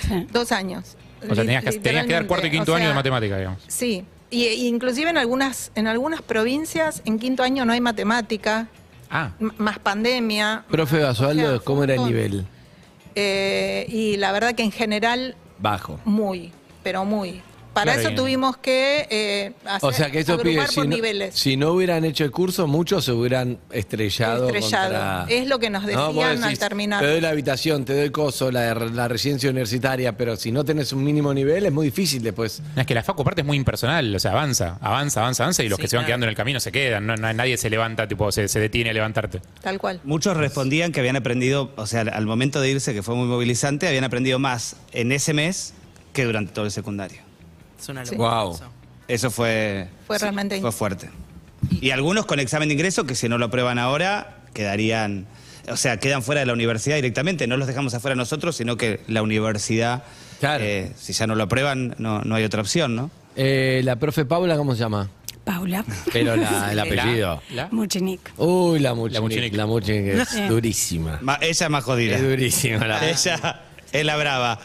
Sí. 0.07 0.27
Dos 0.33 0.53
años. 0.53 0.97
O 1.23 1.35
sea, 1.35 1.45
tenías 1.45 1.65
que, 1.65 1.73
tenías 1.79 2.07
que 2.07 2.13
dar 2.13 2.27
cuarto 2.27 2.47
y 2.47 2.51
quinto 2.51 2.73
O 2.73 2.77
año 2.77 2.89
de 2.89 2.95
matemática, 2.95 3.39
digamos. 3.39 3.63
Sí, 3.67 4.05
y, 4.35 4.49
y 4.49 4.67
inclusive 4.69 5.11
en 5.11 5.19
algunas, 5.19 5.71
en 5.75 5.87
algunas 5.87 6.23
provincias 6.23 7.03
en 7.05 7.19
quinto 7.19 7.43
año 7.43 7.65
no 7.65 7.73
hay 7.73 7.81
matemática, 7.81 8.69
Ah, 9.11 9.31
más 9.59 9.79
pandemia. 9.79 10.65
Profe 10.69 10.99
Basualdo, 11.01 11.45
O 11.47 11.51
sea, 11.51 11.59
¿cómo 11.61 11.85
era 11.85 11.95
el 11.95 12.05
nivel? 12.05 12.47
Eh, 13.15 13.87
y 13.89 14.17
la 14.17 14.33
verdad 14.33 14.55
que 14.57 14.65
en 14.65 14.73
general 14.73 15.37
Bajo. 15.59 16.01
muy, 16.05 16.51
pero 16.83 17.05
muy. 17.05 17.41
Para 17.75 17.85
Claro, 17.94 18.00
eso 18.00 18.09
bien. 18.11 18.17
tuvimos 18.17 18.56
que 18.59 19.06
eh, 19.11 19.53
hacer, 19.67 19.88
O 19.91 19.93
sea 19.93 20.11
que 20.11 20.21
esos 20.21 20.41
pibes, 20.41 20.67
por 20.67 20.75
si 20.75 20.81
no, 20.81 20.87
niveles. 20.87 21.35
si 21.35 21.56
no 21.56 21.73
hubieran 21.73 22.05
hecho 22.05 22.25
el 22.25 22.31
curso, 22.31 22.67
muchos 22.69 23.05
se 23.05 23.12
hubieran 23.12 23.59
estrellado. 23.73 24.47
Estrellado. 24.47 24.93
contra- 24.93 25.26
Es 25.29 25.49
lo 25.49 25.59
que 25.59 25.71
nos 25.71 25.82
No, 25.82 25.88
decían 26.12 26.44
al 26.44 26.59
terminar. 26.59 27.00
Te 27.03 27.09
doy 27.11 27.21
la 27.21 27.31
habitación, 27.31 27.85
te 27.85 27.94
doy 27.97 28.11
coso, 28.11 28.50
la, 28.53 28.75
la 28.75 29.09
residencia 29.09 29.50
universitaria, 29.50 30.17
pero 30.17 30.37
si 30.37 30.53
no 30.53 30.65
tenés 30.65 30.93
un 30.93 31.02
mínimo 31.04 31.35
nivel 31.35 31.66
es 31.66 31.73
muy 31.73 31.87
difícil 31.87 32.23
después. 32.23 32.62
no, 32.75 32.81
es 32.81 32.87
que 32.87 32.95
la 32.95 33.02
facu 33.02 33.23
aparte 33.23 33.40
es 33.40 33.47
muy 33.47 33.57
impersonal, 33.57 34.14
o 34.14 34.19
sea, 34.21 34.31
avanza, 34.31 34.78
avanza, 34.81 35.21
avanza, 35.21 35.43
avanza 35.43 35.62
y 35.64 35.69
los 35.69 35.76
Sí, 35.76 35.83
que 35.83 35.88
se 35.88 35.97
van 35.97 36.04
claro. 36.04 36.11
quedando 36.11 36.26
en 36.26 36.31
el 36.31 36.37
camino 36.37 36.61
se 36.61 36.71
quedan, 36.71 37.07
no, 37.07 37.16
no- 37.16 37.33
nadie 37.33 37.57
se 37.57 37.71
levanta, 37.71 38.07
tipo, 38.07 38.31
se, 38.31 38.47
se 38.49 38.61
detiene 38.61 38.90
a 38.90 38.93
levantarte. 38.93 39.40
Tal 39.61 39.78
cual. 39.78 40.00
Muchos 40.04 40.37
respondían 40.37 40.93
que 40.93 41.00
habían 41.00 41.16
aprendido, 41.16 41.73
o 41.76 41.87
sea, 41.87 42.02
al 42.02 42.25
momento 42.26 42.61
de 42.61 42.71
irse, 42.71 42.95
que 42.95 43.02
fue 43.02 43.16
muy 43.16 43.26
movilizante, 43.26 43.88
habían 43.88 44.04
aprendido 44.04 44.38
más 44.38 44.76
en 44.93 45.11
ese 45.11 45.35
mes 45.35 45.75
que 46.12 46.25
durante 46.25 46.52
todo 46.52 46.64
el 46.66 46.71
secundario. 46.71 47.24
Es 47.85 47.88
una 47.91 48.05
Sí. 48.07 48.12
locura. 48.12 48.43
Wow. 48.45 48.55
eso. 48.55 48.64
Eso 49.07 49.31
fue, 49.31 49.88
Fue 50.07 50.17
realmente 50.19 50.59
fue 50.61 50.73
fuerte. 50.73 51.11
Y 51.71 51.91
algunos 51.91 52.25
con 52.25 52.41
examen 52.41 52.69
de 52.69 52.75
ingreso 52.75 53.05
que 53.05 53.14
si 53.14 53.29
no 53.29 53.37
lo 53.37 53.47
aprueban 53.47 53.79
ahora, 53.79 54.38
quedarían, 54.55 55.26
o 55.69 55.76
sea, 55.76 55.99
quedan 55.99 56.23
fuera 56.23 56.41
de 56.41 56.47
la 56.47 56.55
universidad 56.55 56.97
directamente. 56.97 57.47
No 57.47 57.59
los 57.59 57.67
dejamos 57.67 57.93
afuera 57.93 58.14
nosotros, 58.17 58.57
sino 58.57 58.79
que 58.79 59.00
la 59.07 59.21
universidad, 59.23 60.05
Claro. 60.41 60.64
eh, 60.64 60.93
si 60.97 61.12
ya 61.12 61.26
no 61.26 61.35
lo 61.35 61.45
aprueban, 61.45 61.95
no, 61.99 62.21
no 62.23 62.35
hay 62.35 62.45
otra 62.45 62.62
opción, 62.62 62.97
¿no? 62.97 63.11
Eh, 63.37 63.83
la 63.85 63.97
profe 63.97 64.25
Paula, 64.25 64.57
¿cómo 64.57 64.73
se 64.75 64.81
llama? 64.81 65.11
Paula 65.45 65.85
Pero 66.11 66.37
la- 66.37 66.69
el 66.73 66.79
apellido. 66.81 67.43
¿La? 67.50 67.69
Uy, 68.38 68.79
la. 68.81 68.95
Muchinik. 68.95 69.55
La 69.55 69.67
Muchinik 69.67 70.14
es 70.14 70.49
durísima. 70.49 71.19
Ma- 71.21 71.38
ella 71.43 71.67
es 71.67 71.71
más 71.71 71.85
jodida. 71.85 72.17
Es 72.17 72.23
durísima 72.23 72.87
la 72.87 73.07
Ella 73.07 73.61
es 73.95 74.05
la 74.05 74.17
brava. 74.17 74.59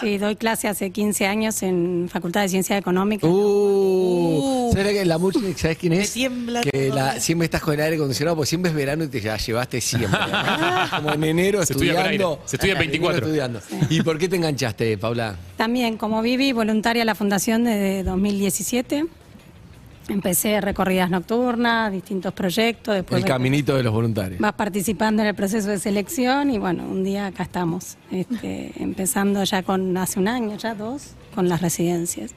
Sí, 0.00 0.18
doy 0.18 0.36
clase 0.36 0.68
hace 0.68 0.90
15 0.90 1.26
años 1.26 1.62
en 1.62 2.08
Facultad 2.12 2.42
de 2.42 2.48
Ciencia 2.48 2.76
Económica. 2.76 3.26
Uh, 3.26 4.70
¿Sabes 4.72 4.86
la, 4.86 4.92
que 4.92 5.04
la 5.04 5.18
Muchinik, 5.18 5.56
¿sabes 5.56 5.78
quién 5.78 5.92
es? 5.94 6.08
Me 6.10 6.14
tiembla 6.14 6.60
que 6.60 6.88
la, 6.90 7.18
siempre 7.20 7.46
estás 7.46 7.62
con 7.62 7.74
el 7.74 7.80
aire 7.80 7.96
acondicionado, 7.96 8.36
porque 8.36 8.48
siempre 8.48 8.70
es 8.70 8.76
verano 8.76 9.04
y 9.04 9.08
te 9.08 9.20
la 9.22 9.36
llevaste 9.36 9.80
siempre. 9.80 10.18
Como 10.90 11.12
en 11.12 11.24
enero 11.24 11.64
Se 11.64 11.72
estudia 11.72 11.92
estudiando. 11.92 12.30
aire. 12.34 12.40
Se 12.46 12.56
estudia 12.56 12.72
En 12.74 12.82
enero 12.82 12.92
24. 13.08 13.26
estudiando. 13.26 13.60
¿Y 13.88 14.02
por 14.02 14.18
qué 14.18 14.28
te 14.28 14.36
enganchaste, 14.36 14.98
Paula? 14.98 15.36
También, 15.56 15.96
como 15.96 16.20
Vivi, 16.22 16.52
voluntaria 16.52 17.02
en 17.02 17.06
la 17.06 17.14
Fundación 17.14 17.64
desde 17.64 18.02
2017. 18.02 19.06
Empecé 20.08 20.60
recorridas 20.60 21.10
nocturnas, 21.10 21.92
distintos 21.92 22.32
proyectos, 22.32 22.94
después 22.94 23.22
El 23.22 23.28
caminito 23.28 23.76
de 23.76 23.82
los 23.82 23.92
voluntarios. 23.92 24.40
vas 24.40 24.54
participando 24.54 25.22
en 25.22 25.28
el 25.28 25.34
proceso 25.34 25.68
de 25.68 25.78
selección 25.78 26.50
y 26.50 26.58
bueno, 26.58 26.84
un 26.84 27.04
día 27.04 27.26
acá 27.26 27.42
estamos, 27.44 27.96
este, 28.10 28.72
empezando 28.82 29.42
ya 29.44 29.62
con 29.62 29.96
hace 29.96 30.18
un 30.18 30.28
año, 30.28 30.56
ya 30.56 30.74
dos, 30.74 31.14
con 31.34 31.48
las 31.48 31.60
residencias. 31.60 32.34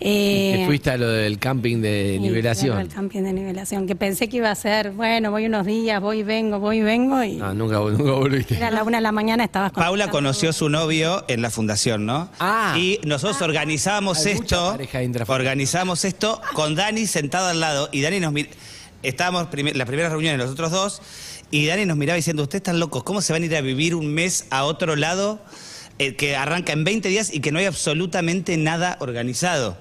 Eh, 0.00 0.54
Que 0.58 0.66
fuiste 0.66 0.90
a 0.90 0.96
lo 0.96 1.08
del 1.08 1.38
camping 1.38 1.78
de 1.82 2.18
nivelación. 2.20 2.70
claro, 2.76 2.80
el 2.88 2.94
camping 2.94 3.22
de 3.22 3.32
nivelación, 3.32 3.86
que 3.86 3.96
pensé 3.96 4.28
que 4.28 4.36
iba 4.36 4.50
a 4.50 4.54
ser, 4.54 4.92
bueno, 4.92 5.30
voy 5.32 5.46
unos 5.46 5.66
días, 5.66 6.00
voy 6.00 6.20
y 6.20 6.22
vengo, 6.22 6.60
voy 6.60 6.78
y 6.78 6.82
vengo, 6.82 7.22
y 7.24 7.34
No, 7.36 7.52
nunca, 7.54 7.78
nunca 7.80 8.12
volviste. 8.12 8.56
era 8.56 8.70
la 8.70 8.84
una 8.84 8.98
de 8.98 9.02
la 9.02 9.12
mañana, 9.12 9.42
estabas 9.44 9.72
con 9.72 9.82
Paula 9.82 10.08
conoció 10.08 10.50
a 10.50 10.52
su 10.52 10.68
novio 10.68 11.24
en 11.28 11.42
la 11.42 11.50
fundación, 11.50 12.06
¿no? 12.06 12.28
Ah. 12.38 12.76
Y 12.78 13.00
nosotros 13.04 13.42
organizamos 13.42 14.24
Hay 14.24 14.34
mucha 14.36 14.76
esto, 14.76 15.32
organizamos 15.32 16.04
esto 16.04 16.40
con 16.54 16.74
Dani 16.76 17.06
sentado 17.06 17.48
al 17.48 17.58
lado 17.60 17.88
y 17.92 18.00
Dani 18.02 18.20
nos 18.20 18.32
mir- 18.32 18.48
estábamos 19.02 19.46
prime- 19.48 19.74
las 19.74 19.86
primeras 19.88 20.12
reuniones 20.12 20.38
los 20.40 20.50
otros 20.50 20.70
dos 20.70 21.02
y 21.50 21.66
Dani 21.66 21.86
nos 21.86 21.96
miraba 21.96 22.16
diciendo, 22.16 22.42
ustedes 22.44 22.60
están 22.60 22.78
locos, 22.78 23.02
¿cómo 23.02 23.20
se 23.20 23.32
van 23.32 23.42
a 23.42 23.46
ir 23.46 23.56
a 23.56 23.60
vivir 23.62 23.94
un 23.94 24.12
mes 24.14 24.46
a 24.50 24.64
otro 24.64 24.94
lado 24.96 25.40
eh, 25.98 26.14
que 26.14 26.36
arranca 26.36 26.72
en 26.72 26.84
20 26.84 27.08
días 27.08 27.34
y 27.34 27.40
que 27.40 27.50
no 27.50 27.58
hay 27.58 27.64
absolutamente 27.64 28.56
nada 28.56 28.96
organizado? 29.00 29.76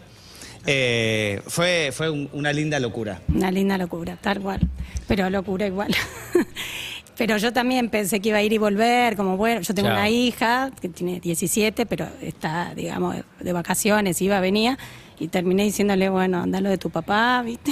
Eh, 0.70 1.42
fue 1.48 1.92
fue 1.94 2.10
un- 2.10 2.30
una 2.34 2.52
linda 2.54 2.80
locura. 2.80 3.22
Una 3.34 3.50
linda 3.52 3.78
locura, 3.78 4.18
tal 4.22 4.42
cual. 4.42 4.60
Pero 5.08 5.30
locura 5.30 5.66
igual. 5.66 5.96
pero 7.18 7.38
yo 7.38 7.52
también 7.54 7.90
pensé 7.90 8.20
que 8.20 8.30
iba 8.30 8.38
a 8.40 8.44
ir 8.44 8.52
y 8.54 8.58
volver, 8.58 9.16
como 9.16 9.38
bueno, 9.38 9.62
yo 9.62 9.74
tengo 9.74 9.88
Claro. 9.88 10.02
una 10.02 10.10
hija 10.10 10.72
que 10.80 10.90
tiene 10.90 11.20
17, 11.20 11.86
pero 11.86 12.08
está, 12.22 12.74
digamos, 12.76 13.16
de 13.40 13.54
vacaciones, 13.54 14.22
iba, 14.22 14.40
venía, 14.40 14.78
y 15.20 15.30
terminé 15.30 15.64
diciéndole, 15.64 16.10
bueno, 16.10 16.42
anda 16.44 16.62
lo 16.62 16.70
de 16.70 16.78
tu 16.78 16.90
papá, 16.92 17.42
¿viste? 17.44 17.72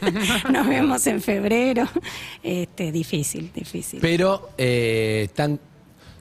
Nos 0.50 0.66
vemos 0.66 1.06
en 1.06 1.20
febrero. 1.20 1.86
Este, 2.42 2.90
difícil, 2.90 3.52
difícil. 3.54 4.00
Pero 4.00 4.48
eh, 4.58 5.22
están, 5.26 5.60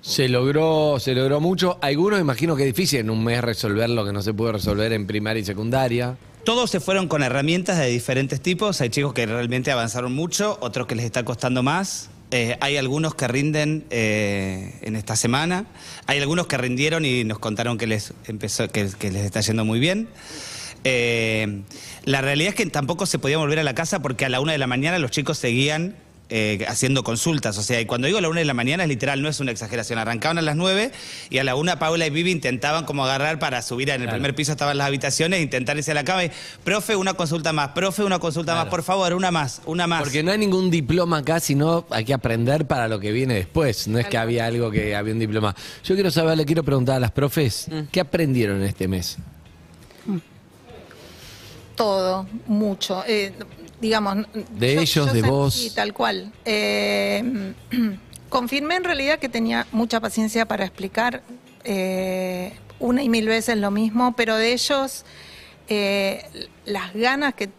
se 0.01 0.29
logró, 0.29 0.97
se 0.99 1.13
logró 1.13 1.39
mucho. 1.39 1.77
Algunos 1.81 2.19
imagino 2.19 2.55
que 2.55 2.63
es 2.63 2.73
difícil 2.73 2.99
en 2.99 3.09
un 3.09 3.23
mes 3.23 3.41
resolver 3.41 3.89
lo 3.89 4.05
que 4.05 4.13
no 4.13 4.21
se 4.21 4.33
pudo 4.33 4.53
resolver 4.53 4.93
en 4.93 5.07
primaria 5.07 5.41
y 5.41 5.45
secundaria. 5.45 6.17
Todos 6.43 6.71
se 6.71 6.79
fueron 6.79 7.07
con 7.07 7.21
herramientas 7.21 7.77
de 7.77 7.87
diferentes 7.87 8.41
tipos. 8.41 8.79
Hay 8.81 8.89
chicos 8.89 9.13
que 9.13 9.25
realmente 9.25 9.71
avanzaron 9.71 10.13
mucho, 10.13 10.57
otros 10.61 10.87
que 10.87 10.95
les 10.95 11.05
está 11.05 11.23
costando 11.23 11.63
más. 11.63 12.09
Eh, 12.31 12.57
hay 12.61 12.77
algunos 12.77 13.15
que 13.15 13.27
rinden 13.27 13.85
eh, 13.89 14.79
en 14.81 14.95
esta 14.95 15.15
semana. 15.15 15.65
Hay 16.05 16.19
algunos 16.19 16.47
que 16.47 16.57
rindieron 16.57 17.05
y 17.05 17.23
nos 17.23 17.39
contaron 17.39 17.77
que 17.77 17.87
les 17.87 18.13
empezó, 18.27 18.67
que, 18.69 18.83
les 18.83 19.25
está 19.25 19.41
yendo 19.41 19.65
muy 19.65 19.79
bien. 19.79 20.07
Eh, 20.85 21.61
la 22.05 22.21
realidad 22.21 22.49
es 22.49 22.55
que 22.55 22.65
tampoco 22.67 23.05
se 23.05 23.19
podía 23.19 23.37
volver 23.37 23.59
a 23.59 23.63
la 23.63 23.75
casa 23.75 24.01
porque 24.01 24.25
a 24.25 24.29
la 24.29 24.39
una 24.39 24.53
de 24.53 24.57
la 24.57 24.67
mañana 24.67 24.97
los 24.97 25.11
chicos 25.11 25.37
seguían 25.37 25.95
eh, 26.29 26.63
haciendo 26.67 27.03
consultas. 27.03 27.57
O 27.57 27.63
sea, 27.63 27.81
y 27.81 27.85
cuando 27.85 28.05
digo 28.05 28.19
a 28.19 28.21
la 28.21 28.29
una 28.29 28.39
de 28.39 28.45
la 28.45 28.53
mañana 28.53 28.83
es 28.83 28.89
literal, 28.89 29.21
no 29.21 29.29
es 29.29 29.39
una 29.39 29.51
exageración. 29.51 29.97
Arrancaban 29.97 30.37
a 30.37 30.41
las 30.41 30.55
nueve 30.55 30.91
y 31.29 31.39
a 31.39 31.43
la 31.43 31.55
una 31.55 31.79
Paula 31.79 32.05
y 32.05 32.09
Vivi 32.11 32.31
intentaban 32.31 32.85
como 32.85 33.03
agarrar 33.05 33.39
para 33.39 33.61
subir. 33.61 33.89
En 33.89 34.03
el 34.03 34.09
primer 34.09 34.35
piso 34.35 34.51
estaban 34.51 34.77
las 34.77 34.87
habitaciones, 34.87 35.41
intentar 35.41 35.77
irse 35.77 35.91
a 35.91 35.95
la 35.95 36.03
cama 36.03 36.25
y, 36.25 36.31
profe, 36.63 36.95
una 36.95 37.15
consulta 37.15 37.51
más, 37.51 37.69
profe, 37.69 38.03
una 38.03 38.19
consulta 38.19 38.53
más, 38.53 38.65
por 38.65 38.83
favor, 38.83 39.13
una 39.13 39.31
más, 39.31 39.61
una 39.65 39.87
más. 39.87 40.01
Porque 40.01 40.21
no 40.21 40.31
hay 40.31 40.37
ningún 40.37 40.69
diploma 40.69 41.17
acá, 41.17 41.39
sino 41.39 41.85
hay 41.89 42.05
que 42.05 42.13
aprender 42.13 42.67
para 42.67 42.87
lo 42.87 42.99
que 42.99 43.11
viene 43.11 43.33
después. 43.33 43.87
No 43.87 43.97
es 43.97 44.07
que 44.07 44.17
había 44.17 44.45
algo 44.45 44.69
que 44.69 44.95
había 44.95 45.13
un 45.13 45.19
diploma. 45.19 45.55
Yo 45.83 45.95
quiero 45.95 46.11
saber, 46.11 46.37
le 46.37 46.45
quiero 46.45 46.63
preguntar 46.63 46.97
a 46.97 46.99
las 46.99 47.11
profes, 47.11 47.67
¿qué 47.91 47.99
aprendieron 47.99 48.61
este 48.61 48.87
mes? 48.87 49.17
Todo, 51.75 52.27
mucho. 52.45 53.03
Eh, 53.07 53.31
digamos. 53.81 54.27
De 54.51 54.73
ellos, 54.73 55.05
de 55.07 55.21
sentí 55.21 55.29
vos. 55.29 55.71
tal 55.75 55.93
cual. 55.93 56.31
Eh, 56.45 57.53
confirmé 58.29 58.75
en 58.75 58.83
realidad 58.83 59.19
que 59.19 59.29
tenía 59.29 59.67
mucha 59.71 59.99
paciencia 59.99 60.45
para 60.45 60.65
explicar 60.65 61.23
eh, 61.63 62.53
una 62.79 63.03
y 63.03 63.09
mil 63.09 63.27
veces 63.27 63.57
lo 63.57 63.71
mismo, 63.71 64.15
pero 64.15 64.35
de 64.35 64.53
ellos 64.53 65.05
eh, 65.67 66.23
las 66.65 66.93
ganas 66.93 67.33
que 67.33 67.49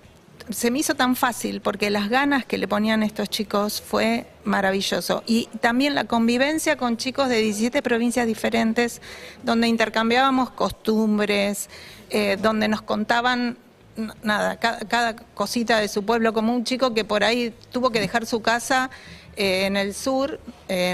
se 0.48 0.72
me 0.72 0.80
hizo 0.80 0.94
tan 0.94 1.14
fácil 1.14 1.60
porque 1.60 1.90
las 1.90 2.08
ganas 2.08 2.44
que 2.44 2.58
le 2.58 2.66
ponían 2.66 3.04
estos 3.04 3.28
chicos 3.28 3.80
fue 3.80 4.26
maravilloso. 4.42 5.22
Y 5.26 5.46
también 5.60 5.94
la 5.94 6.04
convivencia 6.04 6.76
con 6.76 6.96
chicos 6.96 7.28
de 7.28 7.38
17 7.40 7.82
provincias 7.82 8.26
diferentes, 8.26 9.00
donde 9.44 9.68
intercambiábamos 9.68 10.50
costumbres, 10.50 11.68
donde 12.42 12.66
nos 12.66 12.82
contaban 12.82 13.58
nada, 14.22 14.58
ca- 14.58 14.78
cada, 14.88 15.16
cosita 15.16 15.78
de 15.78 15.88
su 15.88 16.04
pueblo, 16.04 16.32
como 16.32 16.54
un 16.54 16.64
chico 16.64 16.94
que 16.94 17.04
por 17.04 17.24
ahí 17.24 17.52
tuvo 17.72 17.90
que 17.90 18.00
dejar 18.00 18.26
su 18.26 18.40
casa 18.42 18.90
eh, 19.36 19.66
en 19.66 19.76
el 19.76 19.94
sur 19.94 20.40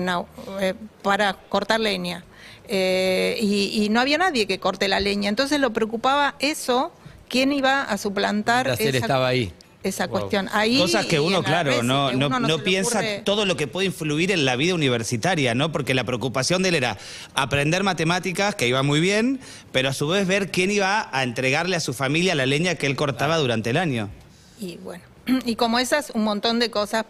Au- 0.08 0.26
eh, 0.60 0.74
para 1.02 1.34
cortar 1.34 1.80
leña. 1.80 2.24
Eh, 2.68 3.38
y, 3.40 3.84
y 3.84 3.88
no 3.90 4.00
había 4.00 4.18
nadie 4.18 4.46
que 4.46 4.58
corte 4.58 4.88
la 4.88 4.98
leña. 5.00 5.28
Entonces 5.28 5.60
lo 5.60 5.72
preocupaba 5.72 6.34
eso, 6.40 6.92
quién 7.28 7.52
iba 7.52 7.82
a 7.82 7.96
suplantar 7.98 8.66
esa, 8.68 8.98
estaba 8.98 9.28
ahí. 9.28 9.52
Esa 9.88 10.06
Wow. 10.06 10.18
cuestión. 10.20 10.48
Ahí, 10.52 10.78
Cosas 10.78 11.06
que 11.06 11.20
uno, 11.20 11.42
claro, 11.42 11.70
vez 11.70 11.82
no, 11.82 12.10
que 12.10 12.16
no, 12.16 12.26
uno 12.28 12.58
piensa 12.58 13.00
ocurre- 13.00 13.22
todo 13.24 13.44
lo 13.46 13.56
que 13.56 13.66
puede 13.66 13.86
influir 13.86 14.30
en 14.32 14.44
la 14.44 14.56
vida 14.56 14.74
universitaria, 14.74 15.54
¿no? 15.54 15.72
Porque 15.72 15.94
la 15.94 16.04
preocupación 16.04 16.62
de 16.62 16.70
él 16.70 16.74
era 16.76 16.98
aprender 17.34 17.82
matemáticas, 17.82 18.54
que 18.54 18.66
iba 18.68 18.82
muy 18.82 19.00
bien, 19.00 19.40
pero 19.72 19.88
a 19.88 19.92
su 19.92 20.08
vez 20.08 20.26
ver 20.26 20.50
quién 20.50 20.70
iba 20.70 21.08
a 21.12 21.22
entregarle 21.22 21.76
a 21.76 21.80
su 21.80 21.92
familia 21.94 22.34
la 22.34 22.46
leña 22.46 22.74
que 22.76 22.86
él 22.86 22.96
cortaba 22.96 23.36
durante 23.38 23.70
el 23.70 23.76
año. 23.76 24.10
Y 24.58 24.76
bueno, 24.78 25.04
y 25.44 25.56
como 25.56 25.78
esas, 25.78 26.10
un 26.14 26.24
montón 26.24 26.58
de 26.58 26.70
cosas 26.70 27.04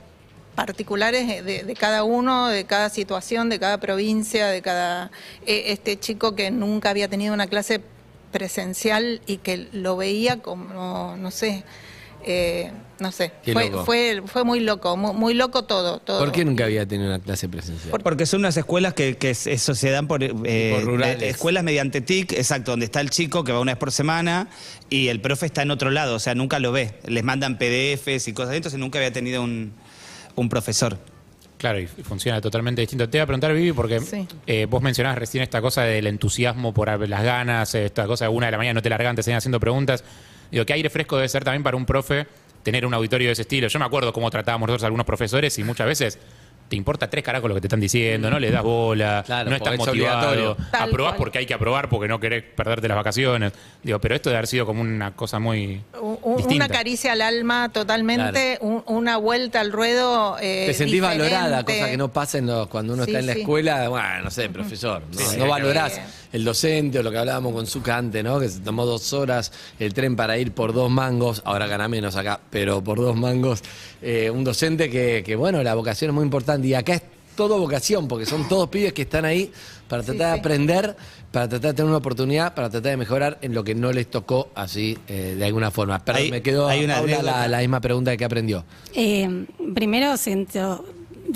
particulares 0.54 1.28
de, 1.28 1.42
de- 1.42 1.62
de 1.64 1.74
cada 1.74 2.02
uno, 2.02 2.48
de 2.48 2.64
cada 2.64 2.88
situación, 2.88 3.50
de 3.50 3.58
cada 3.58 3.78
provincia, 3.78 4.46
de 4.46 4.62
cada... 4.62 5.10
eh, 5.46 5.64
este 5.66 5.98
chico 6.00 6.34
que 6.34 6.50
nunca 6.50 6.90
había 6.90 7.08
tenido 7.08 7.34
una 7.34 7.46
clase 7.46 7.80
presencial 8.32 9.20
y 9.26 9.38
que 9.38 9.68
lo 9.72 9.96
veía 9.96 10.38
como, 10.42 11.14
no 11.18 11.30
sé, 11.30 11.62
eh, 12.26 12.70
no 12.98 13.12
sé, 13.12 13.32
Qué 13.42 13.52
fue, 13.52 13.70
loco. 13.70 13.84
fue, 13.84 14.22
fue 14.26 14.44
muy 14.44 14.60
loco, 14.60 14.96
muy, 14.96 15.12
muy 15.14 15.34
loco 15.34 15.64
todo, 15.64 15.98
todo. 15.98 16.18
¿Por 16.18 16.32
qué 16.32 16.44
nunca 16.44 16.64
había 16.64 16.86
tenido 16.86 17.08
una 17.08 17.18
clase 17.18 17.48
presencial? 17.48 17.98
Porque 18.02 18.26
son 18.26 18.40
unas 18.40 18.56
escuelas 18.56 18.94
que, 18.94 19.16
que 19.16 19.34
se 19.34 19.56
se 19.58 19.90
dan 19.90 20.06
por, 20.08 20.22
eh, 20.22 20.72
Por 20.74 20.84
rurales. 20.84 21.22
eh, 21.22 21.28
escuelas 21.28 21.62
mediante 21.64 22.00
TIC, 22.00 22.32
exacto, 22.32 22.72
donde 22.72 22.86
está 22.86 23.00
el 23.00 23.10
chico 23.10 23.44
que 23.44 23.52
va 23.52 23.60
una 23.60 23.72
vez 23.72 23.78
por 23.78 23.92
semana 23.92 24.48
y 24.90 25.08
el 25.08 25.20
profe 25.20 25.46
está 25.46 25.62
en 25.62 25.70
otro 25.70 25.90
lado, 25.90 26.14
o 26.16 26.18
sea, 26.18 26.34
nunca 26.34 26.58
lo 26.58 26.72
ve. 26.72 26.94
Les 27.06 27.22
mandan 27.24 27.58
PDFs 27.58 28.28
y 28.28 28.32
cosas, 28.32 28.54
entonces 28.54 28.80
nunca 28.80 28.98
había 28.98 29.12
tenido 29.12 29.42
un, 29.42 29.72
un 30.34 30.48
profesor. 30.48 30.98
Claro, 31.58 31.80
y 31.80 31.86
funciona 31.86 32.38
totalmente 32.42 32.82
distinto. 32.82 33.08
Te 33.08 33.16
iba 33.16 33.22
a 33.24 33.26
preguntar, 33.26 33.54
Vivi, 33.54 33.72
porque 33.72 34.00
Sí. 34.00 34.26
eh, 34.46 34.66
vos 34.68 34.82
mencionabas 34.82 35.18
recién 35.18 35.42
esta 35.42 35.62
cosa 35.62 35.82
del 35.84 36.06
entusiasmo 36.06 36.74
por 36.74 37.08
las 37.08 37.22
ganas, 37.22 37.74
eh, 37.74 37.86
esta 37.86 38.06
cosa 38.06 38.26
de 38.26 38.28
una 38.30 38.46
de 38.46 38.52
la 38.52 38.58
mañana 38.58 38.74
no 38.74 38.82
te 38.82 38.90
largan, 38.90 39.16
te 39.16 39.22
siguen 39.22 39.38
haciendo 39.38 39.58
preguntas. 39.58 40.04
Digo, 40.50 40.64
qué 40.66 40.72
aire 40.72 40.90
fresco 40.90 41.16
debe 41.16 41.28
ser 41.28 41.44
también 41.44 41.62
para 41.62 41.76
un 41.76 41.86
profe 41.86 42.26
tener 42.62 42.84
un 42.86 42.94
auditorio 42.94 43.28
de 43.28 43.32
ese 43.32 43.42
estilo. 43.42 43.68
Yo 43.68 43.78
me 43.78 43.84
acuerdo 43.84 44.12
cómo 44.12 44.30
tratábamos 44.30 44.66
nosotros 44.68 44.84
a 44.84 44.86
algunos 44.86 45.06
profesores 45.06 45.56
y 45.58 45.64
muchas 45.64 45.86
veces 45.86 46.18
te 46.68 46.74
importa 46.74 47.08
tres 47.08 47.22
carajos 47.22 47.48
lo 47.48 47.54
que 47.54 47.60
te 47.60 47.68
están 47.68 47.78
diciendo, 47.78 48.28
no 48.28 48.40
le 48.40 48.50
das 48.50 48.64
bola, 48.64 49.22
Claro, 49.24 49.50
no 49.50 49.54
estás 49.54 49.78
motivado, 49.78 50.56
aprobás 50.72 51.12
cual. 51.12 51.16
porque 51.16 51.38
hay 51.38 51.46
que 51.46 51.54
aprobar 51.54 51.88
porque 51.88 52.08
no 52.08 52.18
querés 52.18 52.42
perderte 52.42 52.88
las 52.88 52.96
vacaciones. 52.96 53.52
Digo, 53.84 54.00
pero 54.00 54.16
esto 54.16 54.30
debe 54.30 54.38
haber 54.38 54.48
sido 54.48 54.66
como 54.66 54.80
una 54.80 55.14
cosa 55.14 55.38
muy 55.38 55.80
Un- 56.02 56.18
un- 56.22 56.36
distinta. 56.38 56.64
una 56.64 56.74
caricia 56.74 57.12
al 57.12 57.22
alma 57.22 57.68
totalmente, 57.72 58.58
un- 58.62 58.82
una 58.86 59.16
vuelta 59.16 59.60
al 59.60 59.70
ruedo. 59.70 60.36
eh, 60.40 60.64
Te 60.66 60.74
sentís 60.74 60.94
diferente. 60.94 61.22
valorada, 61.22 61.62
cosa 61.64 61.88
que 61.88 61.96
no 61.96 62.08
pasa 62.12 62.38
en 62.38 62.46
los- 62.46 62.66
cuando 62.66 62.94
uno 62.94 63.04
Sí, 63.04 63.10
está 63.12 63.20
en 63.20 63.26
la 63.26 63.34
sí. 63.34 63.40
escuela. 63.42 63.88
Bueno, 63.88 64.22
no 64.24 64.30
sé, 64.32 64.48
profesor. 64.48 65.02
No, 65.12 65.18
Sí, 65.20 65.36
no 65.38 65.46
valorás 65.46 66.00
el 66.36 66.44
docente 66.44 66.98
o 66.98 67.02
lo 67.02 67.10
que 67.10 67.18
hablábamos 67.18 67.52
con 67.52 67.66
Zucca 67.66 67.96
antes, 67.96 68.22
¿no? 68.22 68.38
Que 68.38 68.48
se 68.48 68.60
tomó 68.60 68.84
dos 68.86 69.12
horas 69.12 69.52
el 69.78 69.92
tren 69.94 70.16
para 70.16 70.38
ir 70.38 70.52
por 70.52 70.72
dos 70.72 70.90
mangos. 70.90 71.42
Ahora 71.44 71.66
gana 71.66 71.88
menos 71.88 72.14
acá, 72.16 72.38
pero 72.50 72.82
por 72.84 72.98
dos 72.98 73.16
mangos. 73.16 73.62
Eh, 74.02 74.30
un 74.30 74.44
docente 74.44 74.90
que, 74.90 75.22
que, 75.24 75.34
bueno, 75.36 75.62
la 75.62 75.74
vocación 75.74 76.10
es 76.10 76.14
muy 76.14 76.24
importante. 76.24 76.68
Y 76.68 76.74
acá 76.74 76.94
es 76.94 77.02
todo 77.34 77.58
vocación, 77.58 78.06
porque 78.08 78.24
son 78.26 78.48
todos 78.48 78.68
pibes 78.68 78.92
que 78.92 79.02
están 79.02 79.24
ahí 79.24 79.50
para 79.88 80.02
Sí, 80.02 80.06
tratar 80.08 80.28
de 80.28 80.34
sí. 80.34 80.40
aprender, 80.40 80.96
para 81.30 81.48
tratar 81.48 81.70
de 81.72 81.74
tener 81.76 81.88
una 81.88 81.98
oportunidad, 81.98 82.54
para 82.54 82.70
tratar 82.70 82.92
de 82.92 82.96
mejorar 82.96 83.38
en 83.42 83.52
lo 83.54 83.62
que 83.62 83.74
no 83.74 83.92
les 83.92 84.10
tocó 84.10 84.48
así 84.54 84.96
eh, 85.06 85.34
de 85.38 85.44
alguna 85.44 85.70
forma. 85.70 86.02
Hay- 86.06 86.30
me 86.30 86.40
quedó 86.42 86.68
la, 86.68 87.46
la 87.48 87.58
misma 87.58 87.80
pregunta 87.80 88.10
de 88.10 88.16
que 88.16 88.24
aprendió. 88.24 88.64
Eh, 88.94 89.44
primero, 89.74 90.16
siento, 90.16 90.84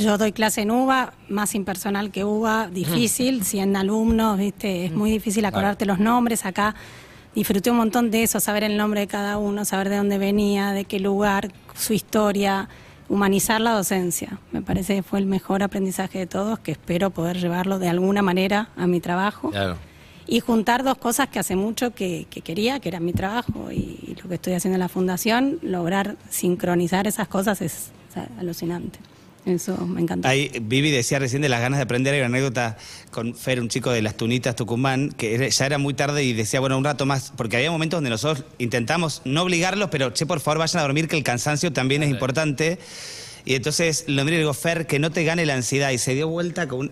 yo 0.01 0.19
doy 0.19 0.33
clase 0.33 0.63
en 0.63 0.71
UBA, 0.71 1.13
más 1.29 1.55
impersonal 1.55 2.11
que 2.11 2.25
UBA, 2.25 2.69
difícil, 2.69 3.45
100 3.45 3.77
alumnos, 3.77 4.39
¿viste? 4.39 4.87
es 4.87 4.93
muy 4.93 5.11
difícil 5.11 5.45
acordarte 5.45 5.87
los 5.87 5.99
nombres. 5.99 6.45
Acá 6.47 6.75
disfruté 7.35 7.71
un 7.71 7.77
montón 7.77 8.11
de 8.11 8.23
eso, 8.23 8.41
saber 8.41 8.65
el 8.65 8.77
nombre 8.77 9.01
de 9.01 9.07
cada 9.07 9.39
uno, 9.39 9.65
saber 9.65 9.89
de 9.89 9.97
dónde 9.97 10.19
venía, 10.19 10.73
de 10.73 10.85
qué 10.85 10.99
lugar, 10.99 11.53
su 11.75 11.93
historia, 11.93 12.69
humanizar 13.09 13.61
la 13.61 13.73
docencia. 13.73 14.39
Me 14.53 14.63
parece 14.63 14.97
que 14.97 15.03
fue 15.03 15.19
el 15.19 15.27
mejor 15.27 15.63
aprendizaje 15.63 16.19
de 16.19 16.27
todos, 16.27 16.59
que 16.59 16.73
espero 16.73 17.11
poder 17.11 17.39
llevarlo 17.39 17.79
de 17.79 17.89
alguna 17.89 18.23
manera 18.23 18.71
a 18.77 18.87
mi 18.87 19.01
trabajo. 19.01 19.51
Claro. 19.51 19.77
y 20.27 20.39
juntar 20.39 20.85
dos 20.85 20.97
cosas 20.97 21.29
que 21.29 21.41
hace 21.41 21.57
mucho 21.57 21.93
que, 21.93 22.29
que 22.31 22.41
quería, 22.41 22.79
que 22.79 22.89
era 22.89 23.01
mi 23.01 23.13
trabajo 23.13 23.73
y, 23.73 24.17
lo 24.23 24.29
que 24.29 24.35
estoy 24.35 24.53
haciendo 24.53 24.77
en 24.77 24.81
la 24.81 24.89
fundación, 24.89 25.59
lograr 25.63 26.17
sincronizar 26.29 27.07
esas 27.07 27.27
cosas 27.27 27.63
es 27.63 27.91
alucinante. 28.39 28.99
Eso 29.47 29.77
me 29.87 30.01
encanta. 30.03 30.29
Ahí 30.29 30.51
Vivi 30.63 30.91
decía 30.91 31.19
recién 31.19 31.41
de 31.43 31.49
las 31.49 31.61
ganas 31.61 31.79
de 31.79 31.85
aprender, 31.85 32.13
hay 32.13 32.21
una 32.21 32.27
anécdota 32.27 32.77
con 33.11 33.35
Fer, 33.35 33.61
un 33.61 33.69
chico 33.69 33.91
de 33.91 34.03
las 34.03 34.15
Tunitas, 34.17 34.55
Tucumán, 34.55 35.11
que 35.13 35.51
ya 35.51 35.67
era 35.67 35.79
muy 35.79 35.95
tarde 35.95 36.23
y 36.25 36.33
decía, 36.35 36.61
bueno, 36.61 36.77
un 36.77 36.85
rato 36.85 37.07
más, 37.07 37.33
porque 37.37 37.57
había 37.57 37.71
momentos 37.71 37.97
donde 37.97 38.11
nosotros 38.11 38.45
intentamos 38.59 39.23
no 39.25 39.43
obligarlos, 39.43 39.89
pero, 39.91 40.13
che, 40.13 40.27
por 40.27 40.41
favor, 40.41 40.59
vayan 40.59 40.81
a 40.81 40.83
dormir, 40.83 41.09
que 41.09 41.17
el 41.17 41.23
cansancio 41.25 41.73
también 41.73 42.03
es 42.03 42.11
importante. 42.11 42.79
Y 43.47 43.55
entonces 43.55 44.05
lo 44.07 44.23
miro 44.25 44.35
y 44.35 44.39
le 44.39 44.39
digo, 44.41 44.53
Fer, 44.55 44.87
que 44.87 44.99
no 44.99 45.11
te 45.11 45.25
gane 45.25 45.47
la 45.47 45.55
ansiedad. 45.55 45.91
Y 45.91 45.97
se 45.99 46.15
dio 46.15 46.29
vuelta 46.29 46.69
con 46.69 46.81
un- 46.81 46.91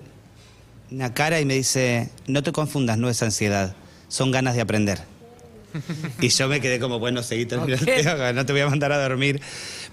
una 0.91 1.13
cara 1.13 1.39
y 1.41 1.45
me 1.45 1.53
dice, 1.55 2.09
no 2.27 2.43
te 2.43 2.51
confundas, 2.53 2.97
no 2.97 3.11
es 3.11 3.23
ansiedad, 3.23 3.77
son 4.09 4.31
ganas 4.31 4.55
de 4.55 4.63
aprender. 4.63 5.01
Y 6.21 6.29
yo 6.29 6.49
me 6.49 6.61
quedé 6.61 6.79
como, 6.79 6.99
bueno, 6.99 7.23
seguí 7.23 7.47
terminando 7.47 7.85
el 8.31 8.35
no 8.35 8.47
te 8.47 8.53
voy 8.53 8.63
a 8.63 8.69
mandar 8.69 8.93
a 8.93 8.99
dormir. 9.03 9.41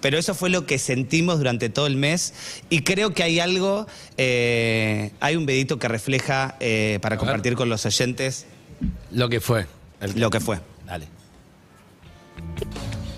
Pero 0.01 0.17
eso 0.17 0.35
fue 0.35 0.49
lo 0.49 0.65
que 0.65 0.77
sentimos 0.77 1.37
durante 1.37 1.69
todo 1.69 1.87
el 1.87 1.95
mes. 1.95 2.33
Y 2.69 2.81
creo 2.81 3.13
que 3.13 3.23
hay 3.23 3.39
algo, 3.39 3.87
eh, 4.17 5.11
hay 5.19 5.35
un 5.35 5.45
videito 5.45 5.79
que 5.79 5.87
refleja 5.87 6.55
eh, 6.59 6.99
para 7.01 7.17
compartir 7.17 7.55
con 7.55 7.69
los 7.69 7.85
oyentes 7.85 8.45
Lo 9.11 9.29
que 9.29 9.39
fue. 9.39 9.65
El- 10.01 10.19
lo 10.19 10.29
que 10.29 10.39
fue. 10.39 10.59
Dale. 10.85 11.07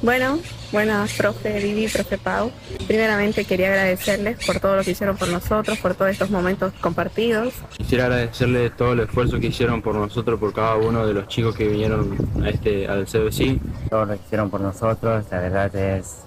Bueno, 0.01 0.39
buenas, 0.71 1.13
profe 1.13 1.59
Vivi, 1.59 1.87
profe 1.87 2.19
Pau. 2.19 2.51
Primeramente 2.87 3.45
quería 3.45 3.69
agradecerles 3.69 4.45
por 4.45 4.59
todo 4.59 4.75
lo 4.75 4.83
que 4.83 4.91
hicieron 4.91 5.17
por 5.17 5.27
nosotros, 5.29 5.77
por 5.79 5.95
todos 5.95 6.11
estos 6.11 6.29
momentos 6.29 6.71
compartidos. 6.81 7.55
Quisiera 7.75 8.05
agradecerles 8.05 8.75
todo 8.77 8.93
el 8.93 8.99
esfuerzo 8.99 9.39
que 9.39 9.47
hicieron 9.47 9.81
por 9.81 9.95
nosotros, 9.95 10.39
por 10.39 10.53
cada 10.53 10.75
uno 10.75 11.05
de 11.07 11.13
los 11.13 11.27
chicos 11.27 11.55
que 11.55 11.67
vinieron 11.67 12.15
a 12.43 12.49
este, 12.49 12.87
al 12.87 13.05
CBC. 13.05 13.59
todo 13.89 14.05
lo 14.05 14.13
que 14.13 14.19
hicieron 14.25 14.49
por 14.51 14.61
nosotros, 14.61 15.25
la 15.31 15.39
verdad 15.39 15.75
es... 15.75 16.23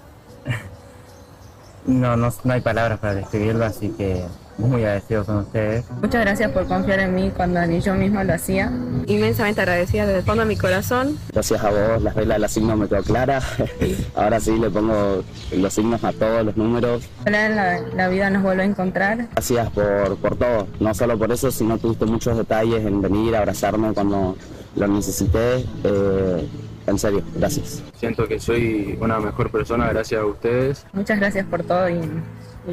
No, 1.85 2.15
no, 2.15 2.31
no 2.43 2.53
hay 2.53 2.61
palabras 2.61 2.99
para 2.99 3.15
describirlo, 3.15 3.65
así 3.65 3.89
que 3.89 4.23
muy 4.57 4.83
agradecido 4.83 5.25
con 5.25 5.37
ustedes. 5.37 5.85
Muchas 6.01 6.21
gracias 6.21 6.51
por 6.51 6.67
confiar 6.67 6.99
en 6.99 7.15
mí 7.15 7.31
cuando 7.35 7.65
ni 7.65 7.81
yo 7.81 7.95
misma 7.95 8.23
lo 8.23 8.33
hacía. 8.33 8.71
Inmensamente 9.07 9.61
agradecida 9.61 10.05
desde 10.05 10.19
el 10.19 10.25
fondo 10.25 10.41
de 10.43 10.47
mi 10.47 10.55
corazón. 10.57 11.17
Gracias 11.33 11.63
a 11.63 11.69
vos, 11.69 12.01
las 12.03 12.15
velas, 12.15 12.39
las 12.39 12.51
signos 12.51 12.77
me 12.77 12.87
quedó 12.87 13.01
clara. 13.03 13.41
Ahora 14.15 14.39
sí 14.39 14.57
le 14.57 14.69
pongo 14.69 15.23
los 15.51 15.73
signos 15.73 16.03
a 16.03 16.13
todos 16.13 16.45
los 16.45 16.55
números. 16.57 17.03
La, 17.25 17.79
la 17.79 18.07
vida 18.09 18.29
nos 18.29 18.43
vuelva 18.43 18.63
a 18.63 18.65
encontrar. 18.65 19.27
Gracias 19.33 19.69
por, 19.71 20.17
por 20.17 20.35
todo, 20.35 20.67
no 20.79 20.93
solo 20.93 21.17
por 21.17 21.31
eso, 21.31 21.49
sino 21.51 21.77
tuviste 21.77 22.05
muchos 22.05 22.37
detalles 22.37 22.85
en 22.85 23.01
venir 23.01 23.35
a 23.35 23.39
abrazarme 23.39 23.93
cuando 23.93 24.37
lo 24.75 24.87
necesité. 24.87 25.65
Eh, 25.83 26.47
en 26.87 26.97
serio, 26.99 27.23
gracias. 27.35 27.81
Siento 27.99 28.27
que 28.27 28.39
soy 28.39 28.97
una 28.99 29.19
mejor 29.19 29.51
persona 29.51 29.87
gracias 29.89 30.21
a 30.21 30.25
ustedes. 30.25 30.85
Muchas 30.93 31.19
gracias 31.19 31.45
por 31.45 31.63
todo 31.63 31.89
y, 31.89 31.93
y 31.93 32.71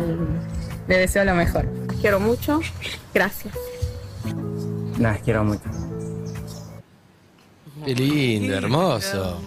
le 0.89 0.99
deseo 0.99 1.25
lo 1.25 1.35
mejor. 1.35 1.67
Quiero 2.01 2.19
mucho. 2.21 2.61
Gracias. 3.15 3.55
Las 4.99 5.21
quiero 5.21 5.45
mucho. 5.45 5.63
Qué 7.85 7.95
lindo, 7.95 8.55
hermoso. 8.55 9.41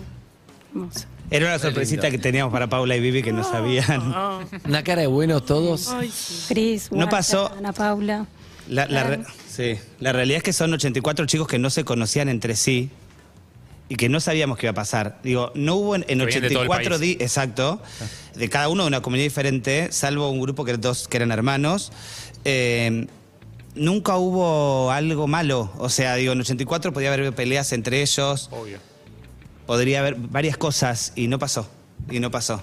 Hermoso. 0.74 1.06
Era 1.30 1.46
una 1.48 1.60
sorpresita 1.60 2.12
que 2.12 2.18
teníamos 2.18 2.52
para 2.52 2.68
Paula 2.68 2.96
y 2.96 3.00
Vivi 3.00 3.24
que 3.24 3.32
no 3.32 3.44
sabían. 3.44 4.14
Una 4.66 4.84
cara 4.84 5.02
de 5.02 5.08
buenos 5.08 5.46
todos. 5.46 5.90
Cris, 6.50 6.92
No 6.92 7.08
pasó- 7.10 7.52
Ana 7.58 7.72
Paula. 7.74 8.26
La, 8.68 8.86
la 8.86 9.04
re- 9.04 9.24
sí, 9.50 9.76
la 10.00 10.12
realidad 10.14 10.38
es 10.38 10.44
que 10.44 10.54
son 10.54 10.74
84 10.74 11.26
chicos 11.26 11.48
que 11.48 11.58
no 11.60 11.70
se 11.70 11.84
conocían 11.84 12.30
entre 12.30 12.56
sí 12.56 12.90
y 13.92 13.98
que 13.98 14.08
no 14.08 14.22
sabíamos 14.22 14.58
qué 14.58 14.68
iba 14.68 14.72
a 14.72 14.76
pasar. 14.76 15.20
Digo, 15.22 15.52
no 15.54 15.76
hubo 15.76 15.96
en, 15.96 16.06
en 16.08 16.20
Que 16.20 16.26
venían 16.26 16.42
de 16.44 16.50
todo 16.50 16.64
el 16.64 16.70
84 16.70 16.90
país. 16.92 17.02
días, 17.02 17.22
exacto, 17.22 17.82
de 18.36 18.50
cada 18.50 18.70
uno 18.70 18.84
de 18.84 18.88
una 18.88 19.02
comunidad 19.02 19.26
diferente, 19.26 19.92
salvo 19.92 20.30
un 20.30 20.40
grupo 20.40 20.64
que, 20.64 20.72
eran 20.72 20.80
dos, 20.82 21.10
que 21.10 21.18
eran 21.18 21.30
hermanos. 21.32 21.92
eh, 22.46 23.08
nunca 23.76 24.16
hubo 24.16 24.92
algo 24.92 25.28
malo. 25.28 25.74
O 25.78 25.90
sea, 25.90 26.16
digo, 26.16 26.32
en 26.32 26.40
84 26.40 26.94
podía 26.94 27.14
haber 27.14 27.34
peleas 27.36 27.74
entre 27.74 28.02
ellos, 28.02 28.48
Obvio. 28.54 28.80
podría 29.66 30.00
haber 30.00 30.16
varias 30.16 30.56
cosas 30.56 31.12
y 31.18 31.28
no 31.28 31.38
pasó. 31.38 31.70
Y 32.10 32.20
no 32.22 32.32
pasó. 32.32 32.62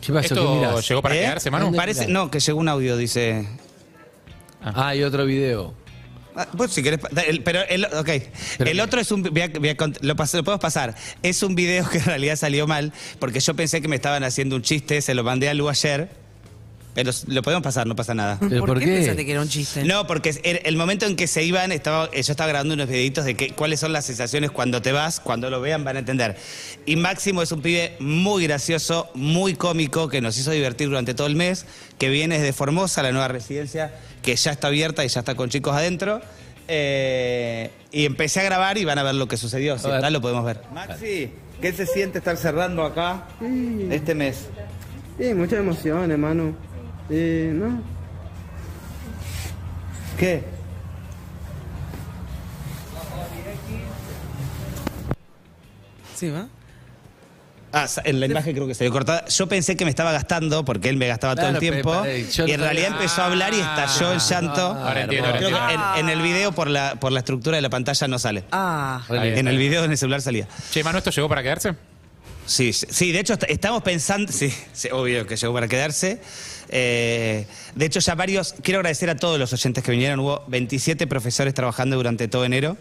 ¿Qué 0.00 0.12
pasó? 0.12 0.28
¿Qué 0.28 0.34
¿Esto 0.34 0.80
llegó 0.80 1.02
para 1.02 1.16
¿Eh? 1.16 1.20
quedarse, 1.22 1.50
Manu? 1.50 1.74
Parece, 1.74 2.06
no, 2.06 2.30
que 2.30 2.38
llegó 2.38 2.60
un 2.60 2.68
audio, 2.68 2.96
dice. 2.96 3.48
Ah, 4.62 4.88
hay 4.90 5.02
otro 5.02 5.24
video. 5.26 5.74
Ah, 6.36 6.46
Pues 6.56 6.70
si 6.72 6.82
querés, 6.82 7.00
el- 7.26 7.42
pero 7.42 7.60
el, 7.68 7.84
ok. 7.86 8.10
Pero 8.58 8.70
el 8.70 8.80
otro 8.80 9.00
es 9.00 9.10
un, 9.10 9.22
voy 9.22 9.42
a- 9.42 9.48
voy 9.48 9.68
a 9.68 9.76
cont- 9.76 9.98
lo, 10.00 10.14
pas- 10.16 10.34
lo 10.34 10.44
podemos 10.44 10.60
pasar. 10.60 10.94
Es 11.22 11.42
un 11.42 11.54
video 11.54 11.88
que 11.90 11.98
en 11.98 12.04
realidad 12.04 12.36
salió 12.36 12.66
mal 12.66 12.92
porque 13.18 13.40
yo 13.40 13.54
pensé 13.54 13.80
que 13.82 13.88
me 13.88 13.96
estaban 13.96 14.22
haciendo 14.24 14.56
un 14.56 14.62
chiste, 14.62 15.02
se 15.02 15.14
lo 15.14 15.24
mandé 15.24 15.48
a 15.48 15.54
Lu 15.54 15.68
ayer, 15.68 16.08
pero 17.00 17.10
s- 17.10 17.24
lo 17.28 17.40
podemos 17.40 17.62
pasar, 17.62 17.86
no 17.86 17.96
pasa 17.96 18.12
nada. 18.14 18.36
¿Pero 18.46 18.66
por 18.66 18.78
qué? 18.78 18.84
pensaste 18.84 19.24
que 19.24 19.32
era 19.32 19.40
un 19.40 19.48
chiste? 19.48 19.84
No, 19.84 20.06
porque 20.06 20.28
es- 20.28 20.40
el, 20.42 20.60
el 20.64 20.76
momento 20.76 21.06
en 21.06 21.16
que 21.16 21.26
se 21.26 21.42
iban, 21.42 21.72
estaba, 21.72 22.10
eh, 22.12 22.22
yo 22.22 22.32
estaba 22.32 22.48
grabando 22.48 22.74
unos 22.74 22.88
videitos 22.88 23.24
de 23.24 23.34
que, 23.36 23.52
cuáles 23.52 23.80
son 23.80 23.94
las 23.94 24.04
sensaciones 24.04 24.50
cuando 24.50 24.82
te 24.82 24.92
vas, 24.92 25.18
cuando 25.18 25.48
lo 25.48 25.62
vean 25.62 25.82
van 25.82 25.96
a 25.96 26.00
entender. 26.00 26.36
Y 26.84 26.96
Máximo 26.96 27.40
es 27.40 27.52
un 27.52 27.62
pibe 27.62 27.96
muy 28.00 28.44
gracioso, 28.44 29.08
muy 29.14 29.54
cómico, 29.54 30.08
que 30.10 30.20
nos 30.20 30.36
hizo 30.36 30.50
divertir 30.50 30.88
durante 30.88 31.14
todo 31.14 31.26
el 31.26 31.36
mes, 31.36 31.64
que 31.98 32.10
viene 32.10 32.38
desde 32.38 32.52
Formosa, 32.52 33.02
la 33.02 33.12
nueva 33.12 33.28
residencia, 33.28 33.94
que 34.20 34.36
ya 34.36 34.50
está 34.52 34.66
abierta 34.66 35.02
y 35.04 35.08
ya 35.08 35.20
está 35.20 35.34
con 35.34 35.48
chicos 35.48 35.74
adentro. 35.74 36.20
Eh, 36.68 37.70
y 37.90 38.04
empecé 38.04 38.40
a 38.40 38.42
grabar 38.44 38.78
y 38.78 38.84
van 38.84 38.98
a 38.98 39.02
ver 39.02 39.14
lo 39.14 39.26
que 39.26 39.36
sucedió. 39.36 39.78
Si 39.78 39.86
A 39.86 39.88
ver. 39.88 39.96
está, 39.98 40.10
lo 40.10 40.20
podemos 40.20 40.44
ver. 40.44 40.60
Maxi, 40.72 41.30
¿qué 41.60 41.72
se 41.72 41.86
siente 41.86 42.18
estar 42.18 42.36
cerrando 42.36 42.84
acá 42.84 43.24
este 43.90 44.14
mes? 44.14 44.46
Sí, 45.18 45.34
mucha 45.34 45.56
emoción, 45.58 46.10
hermano. 46.10 46.54
Sí, 47.10 47.50
¿no? 47.54 47.82
¿Qué? 50.16 50.44
Sí, 56.16 56.28
¿va? 56.30 56.48
Ah, 57.72 57.86
en 58.04 58.18
la 58.18 58.26
imagen 58.26 58.52
creo 58.52 58.66
que 58.66 58.74
se 58.74 58.82
dio 58.82 58.92
cortada. 58.92 59.24
Yo 59.28 59.46
pensé 59.48 59.76
que 59.76 59.84
me 59.84 59.90
estaba 59.90 60.10
gastando 60.10 60.64
porque 60.64 60.88
él 60.88 60.96
me 60.96 61.06
gastaba 61.06 61.36
todo 61.36 61.48
el 61.50 61.58
tiempo. 61.58 62.00
pero, 62.02 62.02
pero, 62.02 62.28
yo 62.32 62.46
y 62.48 62.52
en 62.52 62.60
realidad 62.60 62.88
empezó 62.92 63.22
a 63.22 63.26
hablar 63.26 63.54
y 63.54 63.60
estalló 63.60 64.12
el 64.12 64.18
llanto. 64.18 64.60
Ahora 64.60 65.02
entiendo, 65.02 65.28
ahora 65.28 65.38
entiendo. 65.40 65.94
en, 65.96 66.00
en 66.00 66.18
el 66.18 66.20
video, 66.22 66.50
por 66.52 66.68
la, 66.68 66.96
por 66.96 67.12
la 67.12 67.20
estructura 67.20 67.56
de 67.56 67.62
la 67.62 67.70
pantalla, 67.70 68.08
no 68.08 68.18
sale. 68.18 68.44
Ah, 68.50 69.02
En 69.08 69.46
el 69.46 69.56
video 69.56 69.84
en 69.84 69.92
el 69.92 69.98
celular 69.98 70.20
salía. 70.20 70.48
Che, 70.72 70.82
Manu, 70.82 70.98
¿esto 70.98 71.10
llegó 71.10 71.28
para 71.28 71.42
quedarse? 71.44 71.74
Sí, 72.44 72.72
sí, 72.72 72.86
sí, 72.90 73.12
de 73.12 73.20
hecho 73.20 73.34
est- 73.34 73.44
estamos 73.48 73.82
pensando, 73.84 74.32
sí, 74.32 74.52
sí, 74.72 74.88
obvio 74.90 75.24
que 75.24 75.36
llegó 75.36 75.54
para 75.54 75.68
quedarse. 75.68 76.20
Eh, 76.72 77.46
de 77.74 77.84
hecho 77.84 78.00
ya 78.00 78.14
varios, 78.14 78.54
quiero 78.62 78.78
agradecer 78.80 79.10
a 79.10 79.16
todos 79.16 79.38
los 79.38 79.52
oyentes 79.52 79.82
que 79.82 79.90
vinieron, 79.90 80.20
hubo 80.20 80.44
27 80.46 81.06
profesores 81.06 81.52
trabajando 81.54 81.96
durante 81.96 82.28
todo 82.28 82.44
enero. 82.44 82.76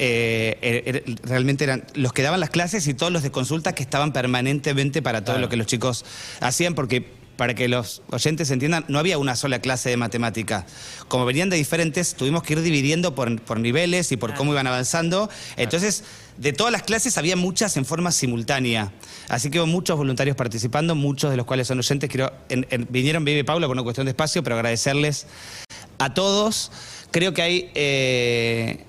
Eh, 0.00 0.56
er- 0.62 0.82
er- 0.96 1.18
realmente 1.24 1.64
eran 1.64 1.84
los 1.94 2.12
que 2.12 2.22
daban 2.22 2.38
las 2.38 2.50
clases 2.50 2.86
y 2.86 2.94
todos 2.94 3.12
los 3.12 3.24
de 3.24 3.32
consulta 3.32 3.74
que 3.74 3.82
estaban 3.82 4.12
permanentemente 4.12 5.02
para 5.02 5.24
todo 5.24 5.38
lo 5.38 5.48
que 5.48 5.56
los 5.56 5.66
chicos 5.66 6.04
hacían, 6.40 6.76
porque 6.76 7.17
para 7.38 7.54
que 7.54 7.68
los 7.68 8.02
oyentes 8.10 8.50
entiendan, 8.50 8.84
no 8.88 8.98
había 8.98 9.16
una 9.16 9.36
sola 9.36 9.60
clase 9.60 9.88
de 9.90 9.96
matemática. 9.96 10.66
Como 11.06 11.24
venían 11.24 11.48
de 11.48 11.56
diferentes, 11.56 12.16
tuvimos 12.16 12.42
que 12.42 12.54
ir 12.54 12.62
dividiendo 12.62 13.14
por, 13.14 13.40
por 13.42 13.60
niveles 13.60 14.10
y 14.10 14.16
por 14.16 14.34
cómo 14.34 14.50
iban 14.52 14.66
avanzando. 14.66 15.30
Entonces, 15.56 16.02
de 16.36 16.52
todas 16.52 16.72
las 16.72 16.82
clases 16.82 17.16
había 17.16 17.36
muchas 17.36 17.76
en 17.76 17.84
forma 17.84 18.10
simultánea. 18.10 18.90
Así 19.28 19.50
que 19.50 19.60
hubo 19.60 19.68
muchos 19.68 19.96
voluntarios 19.96 20.36
participando, 20.36 20.96
muchos 20.96 21.30
de 21.30 21.36
los 21.36 21.46
cuales 21.46 21.68
son 21.68 21.78
oyentes. 21.78 22.10
Quiero, 22.10 22.32
en- 22.48 22.66
en- 22.70 22.88
vinieron 22.90 23.24
Vivi 23.24 23.38
y 23.38 23.44
Paula 23.44 23.68
por 23.68 23.76
una 23.76 23.84
cuestión 23.84 24.06
de 24.06 24.10
espacio, 24.10 24.42
pero 24.42 24.56
agradecerles 24.56 25.26
a 25.98 26.12
todos. 26.14 26.72
Creo 27.12 27.32
que 27.34 27.42
hay 27.42 27.70
eh, 27.76 28.84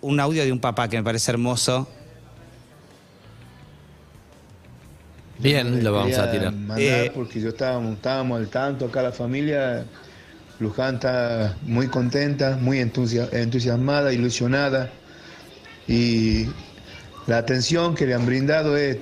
un 0.00 0.18
audio 0.18 0.44
de 0.44 0.50
un 0.50 0.58
papá 0.58 0.88
que 0.88 0.96
me 0.96 1.04
parece 1.04 1.30
hermoso. 1.30 1.88
Bien, 5.38 5.82
lo 5.82 5.92
vamos 5.92 6.18
a 6.18 6.30
tirar. 6.30 6.52
Mandar 6.52 6.78
Eh, 6.80 7.12
porque 7.14 7.40
yo 7.40 7.48
estábamos, 7.50 7.96
estábamos 7.96 8.40
al 8.40 8.48
tanto 8.48 8.86
acá 8.86 9.02
la 9.02 9.12
familia. 9.12 9.84
Luján 10.60 10.96
está 10.96 11.56
muy 11.62 11.88
contenta, 11.88 12.56
muy 12.60 12.78
entusia- 12.78 13.28
entusiasmada, 13.32 14.12
ilusionada. 14.12 14.90
Y 15.88 16.46
la 17.26 17.38
atención 17.38 17.94
que 17.94 18.06
le 18.06 18.14
han 18.14 18.24
brindado 18.24 18.76
es 18.76 18.98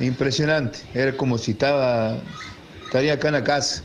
impresionante. 0.00 0.80
Era 0.92 1.16
como 1.16 1.38
si 1.38 1.52
estaba, 1.52 2.16
estaría 2.84 3.14
acá 3.14 3.28
en 3.28 3.34
la 3.34 3.44
casa. 3.44 3.84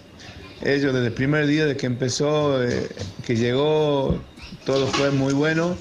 Ellos 0.63 0.93
desde 0.93 1.07
el 1.07 1.13
primer 1.13 1.45
día 1.47 1.65
de 1.65 1.77
que 1.77 1.85
empezó, 1.85 2.61
eh, 2.63 2.89
que 3.25 3.35
llegó, 3.35 4.19
todo 4.65 4.87
fue 4.87 5.11
muy 5.11 5.33
bueno. 5.33 5.75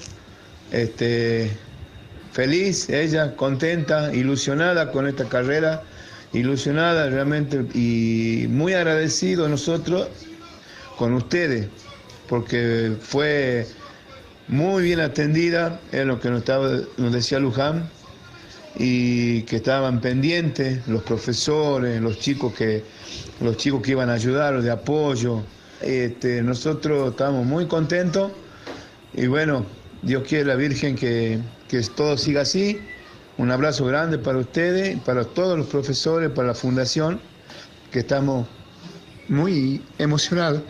Este, 0.70 1.50
feliz, 2.32 2.88
ella 2.88 3.34
contenta, 3.36 4.14
ilusionada 4.14 4.90
con 4.92 5.06
esta 5.06 5.28
carrera, 5.28 5.82
ilusionada 6.32 7.08
realmente 7.08 7.64
y 7.74 8.46
muy 8.48 8.74
agradecido 8.74 9.48
nosotros 9.48 10.08
con 10.96 11.14
ustedes, 11.14 11.68
porque 12.28 12.92
fue 13.00 13.66
muy 14.48 14.82
bien 14.82 15.00
atendida, 15.00 15.80
es 15.92 16.04
lo 16.04 16.20
que 16.20 16.30
nos, 16.30 16.40
estaba, 16.40 16.70
nos 16.96 17.12
decía 17.12 17.38
Luján, 17.38 17.88
y 18.76 19.42
que 19.42 19.56
estaban 19.56 20.00
pendientes 20.00 20.86
los 20.86 21.02
profesores, 21.02 22.00
los 22.00 22.18
chicos 22.18 22.54
que, 22.54 22.84
los 23.40 23.56
chicos 23.56 23.82
que 23.82 23.92
iban 23.92 24.08
a 24.10 24.14
ayudar, 24.14 24.62
de 24.62 24.70
apoyo. 24.70 25.42
Este, 25.80 26.42
nosotros 26.42 27.10
estábamos 27.10 27.46
muy 27.46 27.66
contentos 27.66 28.32
y 29.14 29.26
bueno, 29.26 29.64
Dios 30.02 30.24
quiere 30.26 30.44
la 30.44 30.54
Virgen 30.54 30.96
que, 30.96 31.38
que 31.68 31.80
todo 31.82 32.16
siga 32.16 32.42
así. 32.42 32.80
Un 33.36 33.50
abrazo 33.52 33.84
grande 33.84 34.18
para 34.18 34.38
ustedes, 34.38 34.98
para 35.00 35.24
todos 35.24 35.56
los 35.56 35.68
profesores, 35.68 36.30
para 36.30 36.48
la 36.48 36.54
fundación, 36.54 37.20
que 37.92 38.00
estamos 38.00 38.46
muy 39.28 39.84
emocionados 39.98 40.62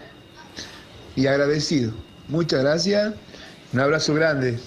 y 1.17 1.27
agradecidos. 1.27 1.95
Muchas 2.29 2.63
gracias, 2.63 3.15
un 3.73 3.81
abrazo 3.81 4.13
grande. 4.15 4.59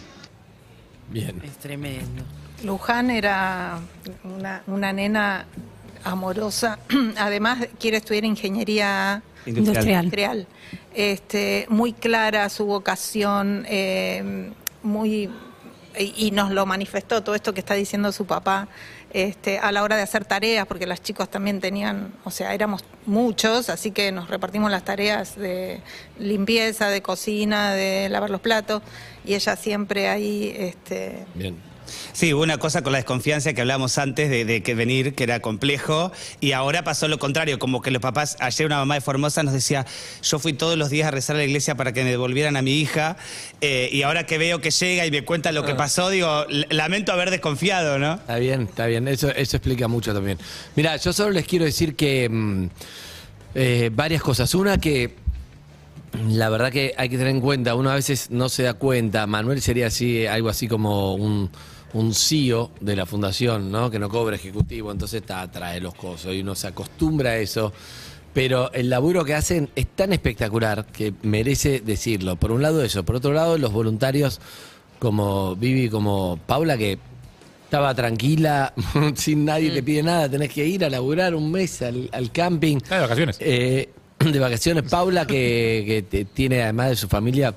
Bien. 1.10 1.40
Es 1.44 1.58
tremendo. 1.58 2.24
Luján 2.64 3.12
era 3.12 3.80
una, 4.24 4.64
una 4.68 4.94
nena 4.94 5.46
amorosa, 6.04 6.80
además 7.18 7.68
quiere 7.80 7.98
estudiar 7.98 8.26
ingeniería 8.26 9.22
Industrial. 9.46 10.04
industrial. 10.06 10.48
Este, 10.94 11.66
muy 11.70 11.94
clara 11.94 12.50
su 12.50 12.66
vocación, 12.66 13.66
eh, 13.68 14.52
muy 14.84 15.30
y, 15.98 16.28
y 16.28 16.32
nos 16.32 16.52
lo 16.52 16.66
manifestó 16.66 17.24
todo 17.24 17.36
esto 17.36 17.54
que 17.54 17.60
está 17.60 17.74
diciendo 17.74 18.12
su 18.12 18.26
papá 18.26 18.68
este, 19.14 19.60
a 19.60 19.72
la 19.72 19.84
hora 19.84 19.98
de 19.98 20.04
hacer 20.04 20.26
tareas, 20.26 20.66
porque 20.66 20.86
las 20.86 21.02
chicos 21.02 21.30
también 21.30 21.60
tenían, 21.60 22.14
o 22.24 22.32
sea, 22.32 22.54
éramos 22.54 22.84
muchos, 23.06 23.70
así 23.70 23.92
que 23.92 24.12
nos 24.12 24.30
repartimos 24.30 24.72
las 24.72 24.86
tareas 24.86 25.36
de 25.36 25.82
limpieza, 26.18 26.88
de 26.90 27.02
cocina, 27.02 27.74
de 27.74 28.08
lavar 28.10 28.30
los 28.30 28.40
platos, 28.40 28.82
y 29.26 29.34
ella 29.34 29.56
siempre 29.56 30.08
ahí, 30.08 30.54
este, 30.58 31.26
Bien. 31.36 31.58
Sí, 32.14 32.34
hubo 32.34 32.44
una 32.44 32.58
cosa 32.58 32.82
con 32.82 32.92
la 32.92 33.00
desconfianza 33.00 33.54
que 33.54 33.62
hablábamos 33.62 33.98
antes 33.98 34.30
de, 34.30 34.46
de 34.46 34.64
que 34.64 34.76
venir, 34.76 35.16
que 35.16 35.24
era 35.24 35.40
complejo, 35.40 36.12
y 36.40 36.52
ahora 36.52 36.84
pasó 36.84 37.08
lo 37.08 37.20
contrario, 37.20 37.60
como 37.60 37.82
que 37.82 37.92
los 37.92 38.02
papás, 38.02 38.38
ayer 38.40 38.66
una 38.66 38.78
mamá 38.78 38.96
de 38.96 39.02
Formosa 39.02 39.44
nos 39.44 39.54
decía, 39.54 39.86
yo 40.24 40.40
fui 40.40 40.54
todos 40.54 40.78
los 40.78 40.90
días 40.90 41.08
a 41.08 41.12
rezar 41.12 41.36
a 41.36 41.40
la 41.40 41.46
iglesia 41.46 41.76
para 41.76 41.94
que 41.94 42.04
me 42.04 42.10
devolvieran 42.10 42.58
a 42.58 42.62
mi 42.62 42.80
hija, 42.80 43.18
eh, 43.62 43.90
y 43.92 44.04
ahora 44.04 44.26
que 44.26 44.38
veo 44.38 44.62
que 44.62 44.72
llega 44.72 45.06
y 45.06 45.12
me 45.12 45.24
cuenta 45.24 45.52
lo 45.52 45.64
que 45.64 45.76
pasó, 45.76 46.10
digo, 46.10 46.46
lamento 46.70 47.12
haber 47.12 47.30
desconfiado, 47.30 48.00
¿no? 48.00 48.14
Está 48.14 48.38
bien, 48.38 48.62
está 48.64 48.86
bien. 48.86 49.08
Eso, 49.08 49.30
eso 49.30 49.58
explica 49.58 49.88
mucho 49.88 50.14
también. 50.14 50.38
Mira, 50.76 50.98
yo 50.98 51.14
solo 51.14 51.32
les 51.32 51.46
quiero 51.46 51.66
decir 51.66 51.96
que 51.96 52.30
mm, 52.30 52.66
eh, 53.56 53.90
varias 53.94 54.22
cosas. 54.22 54.54
Una 54.56 54.78
que 54.80 55.16
la 56.28 56.50
verdad 56.50 56.72
que 56.72 56.94
hay 56.98 57.10
que 57.10 57.18
tener 57.18 57.32
en 57.32 57.42
cuenta, 57.42 57.76
uno 57.76 57.90
a 57.90 57.96
veces 57.96 58.30
no 58.32 58.50
se 58.50 58.64
da 58.64 58.74
cuenta. 58.74 59.28
Manuel 59.28 59.62
sería 59.62 59.88
así, 59.88 60.26
algo 60.26 60.50
así 60.50 60.68
como 60.68 61.16
un, 61.16 61.50
un 61.94 62.14
CEO 62.14 62.72
de 62.80 62.96
la 62.96 63.06
fundación, 63.06 63.72
¿no? 63.72 63.90
Que 63.92 64.00
no 64.00 64.10
cobra 64.10 64.36
ejecutivo, 64.36 64.92
entonces 64.92 65.22
está, 65.22 65.50
trae 65.52 65.80
los 65.82 65.94
cosos 65.94 66.34
y 66.34 66.42
uno 66.42 66.56
se 66.56 66.68
acostumbra 66.68 67.32
a 67.32 67.38
eso. 67.38 67.74
Pero 68.34 68.72
el 68.72 68.90
laburo 68.90 69.26
que 69.26 69.34
hacen 69.36 69.70
es 69.76 69.88
tan 69.88 70.14
espectacular 70.14 70.86
que 70.86 71.14
merece 71.24 71.82
decirlo. 71.82 72.38
Por 72.38 72.52
un 72.54 72.62
lado 72.62 72.82
eso, 72.84 73.04
por 73.04 73.18
otro 73.18 73.34
lado 73.34 73.58
los 73.58 73.74
voluntarios 73.74 74.40
como 75.00 75.56
Vivi, 75.58 75.90
como 75.90 76.40
Paula, 76.46 76.78
que 76.78 76.98
estaba 77.66 77.94
tranquila, 77.94 78.74
sin 79.16 79.44
nadie 79.46 79.72
te 79.72 79.84
pide 79.84 80.04
nada, 80.04 80.30
tenés 80.30 80.50
que 80.54 80.66
ir 80.66 80.86
a 80.86 80.90
laburar 80.90 81.36
un 81.36 81.52
mes 81.52 81.82
al, 81.82 82.10
al 82.14 82.32
camping. 82.32 82.78
Ah, 82.90 82.96
de 82.96 83.02
vacaciones. 83.02 83.38
Eh, 83.42 83.90
de 84.20 84.40
vacaciones, 84.40 84.84
Paula, 84.90 85.26
que, 85.26 85.84
que 85.86 86.02
te- 86.04 86.26
tiene 86.26 86.62
además 86.64 86.90
de 86.92 86.96
su 86.96 87.08
familia, 87.10 87.54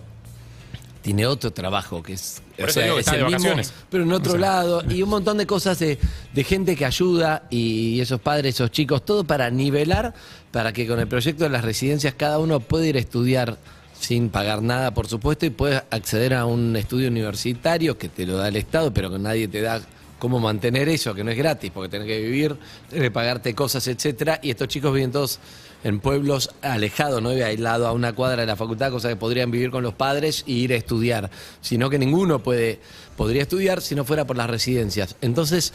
tiene 1.03 1.27
otro 1.27 1.53
trabajo 1.53 2.03
que 2.03 2.15
es, 2.15 2.41
Por 2.59 2.69
eso 2.71 2.81
digo 2.81 2.95
que 2.95 3.01
está 3.01 3.17
de 3.17 3.23
vacaciones. 3.23 3.73
pero 3.91 4.05
en 4.05 4.13
otro 4.13 4.33
O 4.35 4.39
sea, 4.39 4.41
lado, 4.41 4.83
y 4.89 5.03
un 5.03 5.09
montón 5.09 5.39
de 5.39 5.47
cosas 5.47 5.79
de, 5.79 5.99
de 6.33 6.45
gente 6.45 6.77
que 6.77 6.85
ayuda 6.85 7.45
y 7.51 8.01
esos 8.01 8.21
padres, 8.21 8.55
esos 8.55 8.71
chicos, 8.71 9.05
todo 9.05 9.25
para 9.25 9.51
nivelar, 9.51 10.15
para 10.53 10.73
que 10.73 10.87
con 10.87 11.01
el 11.01 11.09
proyecto 11.09 11.45
de 11.45 11.51
las 11.51 11.65
residencias 11.65 12.15
cada 12.15 12.39
uno 12.39 12.61
pueda 12.61 12.87
ir 12.87 12.97
a 12.97 13.01
estudiar 13.01 13.57
sin 13.99 14.29
pagar 14.29 14.63
nada, 14.63 14.93
por 14.93 15.09
supuesto, 15.09 15.47
y 15.47 15.51
puedes 15.51 15.83
acceder 15.91 16.35
a 16.35 16.45
un 16.45 16.77
estudio 16.77 17.09
universitario 17.09 17.97
que 17.97 18.09
te 18.09 18.27
lo 18.27 18.37
da 18.37 18.49
el 18.49 18.57
Estado, 18.57 18.93
pero 18.93 19.11
que 19.11 19.19
nadie 19.19 19.49
te 19.49 19.63
da 19.63 19.81
cómo 20.25 20.41
mantener 20.41 20.89
eso, 20.89 21.15
que 21.15 21.23
no 21.23 21.31
es 21.31 21.37
gratis, 21.37 21.71
porque 21.71 21.91
tenés 21.91 22.07
que 22.07 22.19
vivir, 22.19 22.57
tenés 22.89 23.11
pagarte 23.11 23.55
cosas, 23.55 23.87
etcétera, 23.89 24.41
y 24.43 24.49
estos 24.49 24.69
chicos 24.69 24.95
viven 24.95 25.13
todos 25.13 25.39
en 25.85 26.01
pueblos 26.01 26.49
alejados, 26.63 27.21
no 27.21 27.29
aislado 27.29 27.87
a 27.87 27.93
una 27.93 28.15
cuadra 28.15 28.41
de 28.41 28.47
la 28.47 28.57
facultad, 28.57 28.91
cosa 28.91 29.11
que 29.11 29.17
podrían 29.17 29.51
vivir 29.51 29.71
con 29.71 29.83
los 29.83 29.93
padres 29.93 30.43
y 30.47 30.61
ir 30.61 30.73
a 30.73 30.77
estudiar, 30.77 31.31
sino 31.61 31.91
que 31.91 31.99
ninguno 31.99 32.43
puede 32.43 32.81
podría 33.19 33.43
estudiar 33.43 33.83
si 33.83 33.95
no 33.95 34.07
fuera 34.07 34.27
por 34.27 34.39
las 34.39 34.49
residencias. 34.49 35.15
Entonces, 35.21 35.75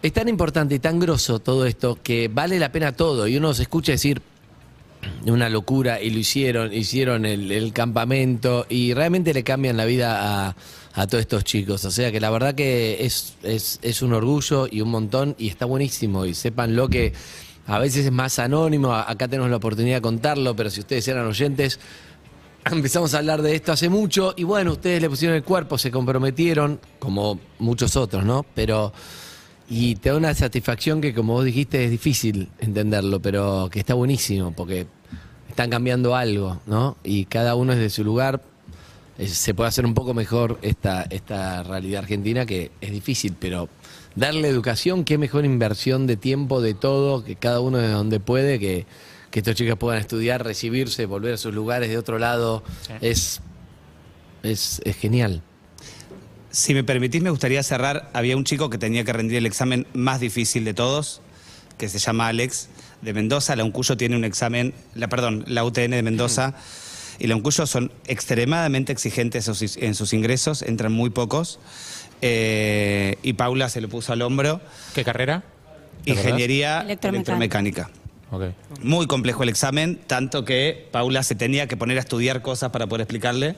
es 0.00 0.12
tan 0.12 0.28
importante 0.28 0.76
y 0.76 0.78
tan 0.78 1.00
grosso 1.00 1.40
todo 1.40 1.66
esto 1.66 1.98
que 2.00 2.28
vale 2.28 2.60
la 2.60 2.70
pena 2.70 2.92
todo, 2.92 3.26
y 3.26 3.36
uno 3.36 3.52
se 3.52 3.62
escucha 3.62 3.90
decir 3.90 4.22
una 5.26 5.48
locura 5.48 6.00
y 6.00 6.10
lo 6.10 6.18
hicieron, 6.18 6.72
hicieron 6.72 7.26
el, 7.26 7.72
campamento 7.72 8.66
y 8.68 8.94
realmente 8.94 9.34
le 9.34 9.42
cambian 9.42 9.76
la 9.76 9.84
vida 9.84 10.48
a, 10.48 10.56
a 10.94 11.06
todos 11.06 11.20
estos 11.20 11.44
chicos. 11.44 11.84
O 11.84 11.90
sea 11.90 12.10
que 12.10 12.20
la 12.20 12.30
verdad 12.30 12.54
que 12.54 13.04
es, 13.04 13.34
es, 13.42 13.78
es 13.82 14.02
un 14.02 14.12
orgullo 14.12 14.66
y 14.70 14.80
un 14.80 14.90
montón 14.90 15.34
y 15.38 15.48
está 15.48 15.66
buenísimo 15.66 16.24
y 16.24 16.34
sepan 16.34 16.74
lo 16.74 16.88
que 16.88 17.12
a 17.66 17.78
veces 17.78 18.06
es 18.06 18.12
más 18.12 18.38
anónimo, 18.38 18.94
acá 18.94 19.28
tenemos 19.28 19.50
la 19.50 19.56
oportunidad 19.56 19.96
de 19.96 20.02
contarlo, 20.02 20.54
pero 20.54 20.70
si 20.70 20.80
ustedes 20.80 21.06
eran 21.08 21.26
oyentes, 21.26 21.80
empezamos 22.64 23.14
a 23.14 23.18
hablar 23.18 23.42
de 23.42 23.54
esto 23.54 23.72
hace 23.72 23.88
mucho 23.88 24.34
y 24.36 24.44
bueno, 24.44 24.72
ustedes 24.72 25.02
le 25.02 25.10
pusieron 25.10 25.36
el 25.36 25.42
cuerpo, 25.42 25.76
se 25.76 25.90
comprometieron, 25.90 26.80
como 26.98 27.38
muchos 27.58 27.96
otros, 27.96 28.24
¿no? 28.24 28.44
Pero... 28.54 28.92
Y 29.68 29.96
te 29.96 30.10
da 30.10 30.16
una 30.16 30.32
satisfacción 30.32 31.00
que, 31.00 31.12
como 31.12 31.32
vos 31.32 31.44
dijiste, 31.44 31.84
es 31.84 31.90
difícil 31.90 32.48
entenderlo, 32.60 33.20
pero 33.20 33.68
que 33.68 33.80
está 33.80 33.94
buenísimo, 33.94 34.52
porque 34.52 34.86
están 35.56 35.70
cambiando 35.70 36.14
algo, 36.14 36.60
¿no? 36.66 36.98
Y 37.02 37.24
cada 37.24 37.54
uno 37.54 37.72
es 37.72 37.78
de 37.78 37.88
su 37.88 38.04
lugar. 38.04 38.42
Es- 39.16 39.32
se 39.38 39.54
puede 39.54 39.68
hacer 39.68 39.86
un 39.86 39.94
poco 39.94 40.12
mejor 40.12 40.58
esta, 40.60 41.00
esta 41.08 41.62
realidad 41.62 42.02
argentina, 42.02 42.44
que 42.44 42.70
es 42.82 42.90
difícil, 42.90 43.34
pero 43.40 43.70
darle 44.16 44.48
educación, 44.48 45.02
qué 45.04 45.16
mejor 45.16 45.46
inversión 45.46 46.06
de 46.06 46.18
tiempo, 46.18 46.60
de 46.60 46.74
todo, 46.74 47.24
que 47.24 47.36
cada 47.36 47.60
uno 47.60 47.78
de 47.78 47.88
donde 47.88 48.20
puede, 48.20 48.58
que, 48.58 48.84
que 49.30 49.38
estos 49.40 49.54
chicos 49.54 49.78
puedan 49.78 49.98
estudiar, 49.98 50.44
recibirse, 50.44 51.06
volver 51.06 51.32
a 51.32 51.36
sus 51.38 51.54
lugares 51.54 51.88
de 51.88 51.96
otro 51.96 52.18
lado, 52.18 52.62
es, 53.00 53.40
es, 54.42 54.82
es 54.84 54.96
genial. 54.96 55.40
Si 56.50 56.74
me 56.74 56.84
permitís, 56.84 57.22
me 57.22 57.30
gustaría 57.30 57.62
cerrar. 57.62 58.10
Había 58.12 58.36
un 58.36 58.44
chico 58.44 58.68
que 58.68 58.76
tenía 58.76 59.04
que 59.04 59.12
rendir 59.14 59.38
el 59.38 59.46
examen 59.46 59.86
más 59.94 60.20
difícil 60.20 60.66
de 60.66 60.74
todos, 60.74 61.22
que 61.78 61.88
se 61.88 61.98
llama 61.98 62.28
Alex, 62.28 62.68
de 63.06 63.14
Mendoza. 63.14 63.56
La 63.56 63.64
Uncuyo 63.64 63.96
tiene 63.96 64.16
un 64.16 64.24
examen, 64.24 64.74
la, 64.94 65.08
perdón, 65.08 65.44
la 65.46 65.64
UTN 65.64 65.92
de 65.92 66.02
Mendoza. 66.02 66.54
Y 67.18 67.28
la 67.28 67.36
Uncuyo 67.36 67.66
son 67.66 67.90
extremadamente 68.06 68.92
exigentes 68.92 69.48
en 69.48 69.54
sus, 69.54 69.76
en 69.78 69.94
sus 69.94 70.12
ingresos, 70.12 70.60
entran 70.60 70.92
muy 70.92 71.08
pocos. 71.08 71.58
Eh, 72.20 73.16
y 73.22 73.32
Paula 73.34 73.68
se 73.68 73.80
lo 73.80 73.88
puso 73.88 74.12
al 74.12 74.22
hombro. 74.22 74.60
¿Qué 74.94 75.04
carrera? 75.04 75.42
Ingeniería 76.04 76.82
Electromecánica. 76.82 77.90
Muy 78.82 79.06
complejo 79.06 79.44
el 79.44 79.48
examen, 79.48 79.98
tanto 80.06 80.44
que 80.44 80.88
Paula 80.90 81.22
se 81.22 81.34
tenía 81.34 81.68
que 81.68 81.76
poner 81.76 81.96
a 81.96 82.00
estudiar 82.00 82.42
cosas 82.42 82.70
para 82.70 82.86
poder 82.86 83.02
explicarle. 83.02 83.54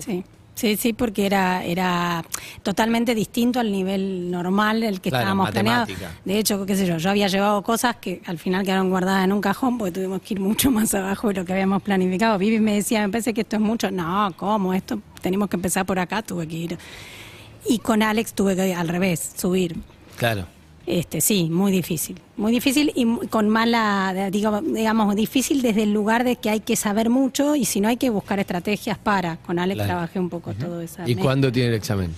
Sí. 0.00 0.24
Sí, 0.58 0.76
sí, 0.76 0.92
porque 0.92 1.24
era, 1.24 1.64
era 1.64 2.24
totalmente 2.64 3.14
distinto 3.14 3.60
al 3.60 3.70
nivel 3.70 4.28
normal 4.28 4.82
el 4.82 5.00
que 5.00 5.10
Claro, 5.10 5.22
estábamos 5.22 5.46
matemática. 5.46 6.10
De 6.24 6.36
hecho, 6.36 6.66
qué 6.66 6.74
sé 6.74 6.84
yo, 6.84 6.96
yo 6.96 7.10
había 7.10 7.28
llevado 7.28 7.62
cosas 7.62 7.94
que 8.00 8.22
al 8.26 8.38
final 8.40 8.64
quedaron 8.64 8.90
guardadas 8.90 9.22
en 9.22 9.32
un 9.32 9.40
cajón 9.40 9.78
porque 9.78 9.92
tuvimos 9.92 10.20
que 10.20 10.34
ir 10.34 10.40
mucho 10.40 10.70
más 10.72 10.92
abajo 10.94 11.28
de 11.28 11.34
lo 11.34 11.44
que 11.44 11.52
habíamos 11.52 11.80
planificado. 11.80 12.36
Vivi 12.38 12.58
me 12.58 12.74
decía, 12.74 13.02
me 13.02 13.08
parece 13.08 13.32
que 13.34 13.42
esto 13.42 13.54
es 13.54 13.62
mucho. 13.62 13.92
No, 13.92 14.32
¿cómo? 14.36 14.74
Esto 14.74 15.00
tenemos 15.22 15.48
que 15.48 15.54
empezar 15.54 15.86
por 15.86 16.00
acá, 16.00 16.22
tuve 16.22 16.48
que 16.48 16.56
ir. 16.56 16.78
Y 17.64 17.78
con 17.78 18.02
Alex 18.02 18.32
tuve 18.32 18.56
que 18.56 18.74
al 18.74 18.88
revés, 18.88 19.34
subir. 19.36 19.76
Claro. 20.16 20.46
Este, 20.90 21.20
sí, 21.20 21.50
muy 21.50 21.70
difícil. 21.70 22.18
Muy 22.38 22.50
difícil 22.50 22.92
y 22.94 23.04
mu- 23.04 23.28
con 23.28 23.48
mala, 23.50 24.30
digo, 24.32 24.62
digamos, 24.62 25.14
difícil 25.14 25.60
desde 25.60 25.82
el 25.82 25.92
lugar 25.92 26.24
de 26.24 26.36
que 26.36 26.48
hay 26.48 26.60
que 26.60 26.76
saber 26.76 27.10
mucho 27.10 27.54
y 27.56 27.66
si 27.66 27.80
no 27.82 27.88
hay 27.88 27.98
que 27.98 28.08
buscar 28.08 28.38
estrategias 28.40 28.96
para. 28.96 29.36
Con 29.36 29.58
Alex 29.58 29.76
Claro. 29.76 29.88
trabajé 29.88 30.18
un 30.18 30.30
poco 30.30 30.54
todo 30.54 30.80
eso. 30.80 31.02
¿Y 31.04 31.14
cuándo 31.14 31.52
tiene 31.52 31.68
el 31.68 31.74
examen? 31.74 32.12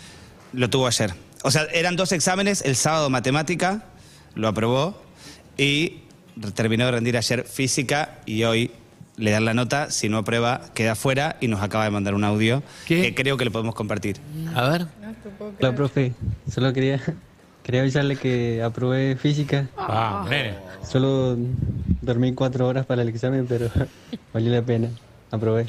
Lo 0.53 0.71
tuvo 0.71 0.87
ayer. 0.87 1.13
O 1.43 1.51
sea, 1.51 1.65
eran 1.73 1.97
dos 1.97 2.13
exámenes, 2.13 2.63
el 2.65 2.77
sábado 2.77 3.11
matemática, 3.11 3.85
lo 4.37 4.47
aprobó, 4.47 5.03
y 5.57 6.03
terminó 6.55 6.85
de 6.85 6.93
rendir 6.93 7.17
ayer 7.17 7.45
física 7.45 8.21
y 8.25 8.45
hoy 8.45 8.71
le 9.17 9.33
dan 9.33 9.45
la 9.47 9.53
nota, 9.53 9.91
si 9.91 10.09
no 10.09 10.19
aprueba 10.19 10.63
queda 10.75 10.95
fuera 10.95 11.37
y 11.41 11.49
nos 11.49 11.61
acaba 11.61 11.85
de 11.85 11.91
mandar 11.91 12.15
un 12.15 12.23
audio 12.25 12.63
que 12.87 13.15
creo 13.17 13.37
que 13.37 13.45
lo 13.45 13.51
podemos 13.51 13.75
compartir. 13.75 14.19
A 14.55 14.69
ver. 14.69 14.87
Hola, 15.59 15.75
profe. 15.75 16.13
Solo 16.49 16.73
quería, 16.73 17.01
quería 17.71 17.83
avisarle 17.83 18.17
que 18.17 18.61
aprobé 18.65 19.15
física. 19.15 19.69
Ah, 19.79 20.27
nene. 20.29 20.55
Solo 20.83 21.37
dormí 22.03 22.33
cuatro 22.35 22.67
horas 22.67 22.85
para 22.85 23.03
el 23.03 23.09
examen, 23.09 23.47
pero 23.49 23.69
valió 24.35 24.51
la 24.53 24.63
pena. 24.63 24.89
Aprobé. 25.31 25.67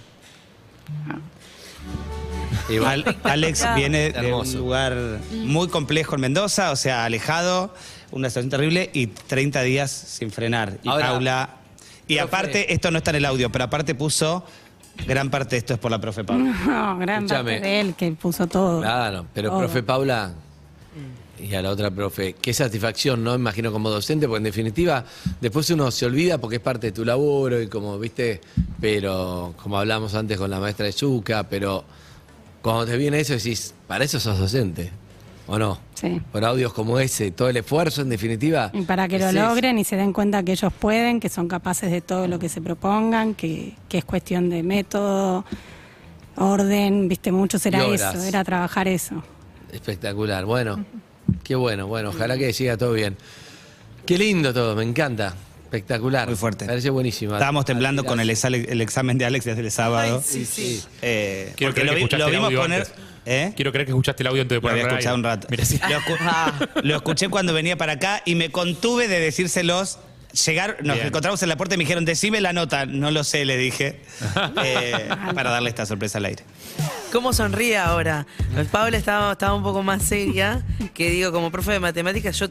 Al- 2.85 3.15
Alex 3.23 3.67
viene 3.75 4.11
de 4.11 4.19
un 4.19 4.25
Hermoso. 4.25 4.57
lugar 4.57 4.95
muy 5.31 5.67
complejo 5.67 6.15
en 6.15 6.21
Mendoza, 6.21 6.71
o 6.71 6.75
sea, 6.75 7.05
alejado, 7.05 7.71
una 8.11 8.29
situación 8.29 8.49
terrible 8.49 8.89
y 8.93 9.05
30 9.07 9.61
días 9.61 9.91
sin 9.91 10.31
frenar. 10.31 10.79
Y 10.81 10.89
Ahora, 10.89 11.09
Paula. 11.09 11.49
Y 12.07 12.15
profe. 12.17 12.21
aparte, 12.21 12.73
esto 12.73 12.89
no 12.89 12.97
está 12.97 13.11
en 13.11 13.17
el 13.17 13.25
audio, 13.25 13.51
pero 13.51 13.65
aparte 13.65 13.93
puso. 13.93 14.43
Gran 15.07 15.29
parte 15.29 15.51
de 15.51 15.59
esto 15.59 15.73
es 15.75 15.79
por 15.79 15.91
la 15.91 15.99
profe 16.01 16.23
Paula. 16.23 16.51
No, 16.65 16.97
gran 16.97 17.25
Escúchame. 17.25 17.51
parte 17.53 17.67
de 17.67 17.79
él 17.81 17.93
que 17.95 18.11
puso 18.13 18.47
todo. 18.47 18.81
Claro, 18.81 19.27
pero 19.35 19.49
Todo. 19.49 19.59
profe 19.59 19.83
Paula 19.83 20.33
y 21.41 21.55
a 21.55 21.61
la 21.61 21.69
otra 21.69 21.89
profe, 21.91 22.33
qué 22.33 22.53
satisfacción, 22.53 23.23
¿no? 23.23 23.35
Imagino 23.35 23.71
como 23.71 23.89
docente, 23.89 24.27
porque 24.27 24.37
en 24.37 24.43
definitiva 24.43 25.03
después 25.39 25.69
uno 25.71 25.89
se 25.91 26.05
olvida 26.05 26.37
porque 26.37 26.57
es 26.57 26.61
parte 26.61 26.87
de 26.87 26.91
tu 26.91 27.03
laburo 27.03 27.61
y 27.61 27.67
como, 27.67 27.97
viste, 27.97 28.41
pero 28.79 29.53
como 29.61 29.77
hablamos 29.77 30.13
antes 30.15 30.37
con 30.37 30.49
la 30.49 30.59
maestra 30.59 30.85
de 30.85 30.91
Zucca, 30.91 31.43
pero 31.49 31.83
cuando 32.61 32.85
te 32.85 32.97
viene 32.97 33.19
eso 33.19 33.33
decís, 33.33 33.73
para 33.87 34.03
eso 34.03 34.19
sos 34.19 34.37
docente, 34.37 34.91
¿o 35.47 35.57
no? 35.57 35.79
Sí. 35.95 36.21
Por 36.31 36.45
audios 36.45 36.73
como 36.73 36.99
ese, 36.99 37.31
todo 37.31 37.49
el 37.49 37.57
esfuerzo 37.57 38.01
en 38.01 38.09
definitiva. 38.09 38.71
Y 38.73 38.83
para 38.83 39.07
que 39.07 39.19
lo 39.19 39.31
logren 39.31 39.77
y 39.79 39.83
se 39.83 39.95
den 39.95 40.13
cuenta 40.13 40.43
que 40.43 40.53
ellos 40.53 40.71
pueden, 40.73 41.19
que 41.19 41.29
son 41.29 41.47
capaces 41.47 41.91
de 41.91 42.01
todo 42.01 42.27
lo 42.27 42.39
que 42.39 42.49
se 42.49 42.61
propongan, 42.61 43.33
que, 43.35 43.73
que 43.89 43.99
es 43.99 44.05
cuestión 44.05 44.49
de 44.49 44.63
método, 44.63 45.45
orden, 46.35 47.07
viste, 47.07 47.31
mucho 47.31 47.57
horas. 47.57 48.15
eso, 48.15 48.23
era 48.23 48.43
trabajar 48.43 48.87
eso. 48.87 49.23
Espectacular, 49.71 50.45
bueno, 50.45 50.83
qué 51.51 51.55
bueno, 51.55 51.85
bueno, 51.85 52.11
ojalá 52.11 52.37
que 52.37 52.53
siga 52.53 52.77
todo 52.77 52.93
bien. 52.93 53.17
Qué 54.05 54.17
lindo 54.17 54.53
todo, 54.53 54.73
me 54.73 54.83
encanta. 54.83 55.35
Espectacular. 55.65 56.25
Muy 56.29 56.37
fuerte. 56.37 56.65
Parece 56.65 56.89
buenísimo. 56.89 57.33
Estábamos 57.33 57.65
temblando 57.65 58.05
con 58.05 58.21
el, 58.21 58.29
examen 58.29 59.17
de 59.17 59.25
Alex 59.25 59.43
desde 59.43 59.59
el 59.59 59.69
sábado. 59.69 60.23
sí, 60.25 60.45
sí. 60.45 60.81
Eh, 61.01 61.51
Quiero 61.57 61.73
porque 61.73 61.81
creer 61.81 61.87
lo, 61.87 61.91
que 61.91 61.95
vi- 61.95 62.01
escuchaste 62.03 62.19
lo 62.19 62.27
el 62.27 62.31
vimos 62.31 62.45
audio 62.47 62.61
poner. 62.61 62.81
antes. 62.83 62.93
¿Eh? 63.25 63.53
Quiero 63.53 63.71
creer 63.73 63.85
que 63.85 63.91
escuchaste 63.91 64.23
el 64.23 64.27
audio 64.27 64.41
antes 64.43 64.55
de 64.55 64.55
Lo 64.55 64.61
ponerlo 64.61 64.81
había 64.83 64.91
al 64.93 64.99
escuchado 64.99 65.15
un 65.17 65.23
rato. 65.25 65.47
Mira, 65.51 65.65
sí. 65.65 65.77
Lo, 65.89 65.99
escu- 65.99 66.69
lo 66.83 66.95
escuché 66.95 67.27
cuando 67.27 67.53
venía 67.53 67.75
para 67.75 67.93
acá 67.93 68.21
y 68.25 68.35
me 68.35 68.49
contuve 68.49 69.09
de 69.09 69.19
decírselos. 69.19 69.99
Llegar, 70.45 70.77
nos 70.83 70.95
Bien. 70.95 71.07
encontramos 71.07 71.41
en 71.43 71.49
la 71.49 71.57
puerta 71.57 71.75
y 71.75 71.77
me 71.77 71.83
dijeron, 71.83 72.05
decime 72.05 72.39
la 72.41 72.53
nota. 72.53 72.85
No 72.85 73.11
lo 73.11 73.23
sé, 73.23 73.45
le 73.45 73.57
dije. 73.57 74.01
eh, 74.63 75.09
para 75.35 75.49
darle 75.51 75.69
esta 75.69 75.85
sorpresa 75.85 76.17
al 76.19 76.25
aire. 76.25 76.43
¿Cómo 77.11 77.33
sonríe 77.33 77.77
ahora? 77.77 78.25
Paula 78.71 78.97
estaba, 78.97 79.33
estaba 79.33 79.53
un 79.53 79.63
poco 79.63 79.83
más 79.83 80.03
seria, 80.03 80.63
que 80.93 81.09
digo, 81.09 81.31
como 81.31 81.51
profe 81.51 81.73
de 81.73 81.79
matemáticas, 81.81 82.37
yo 82.39 82.47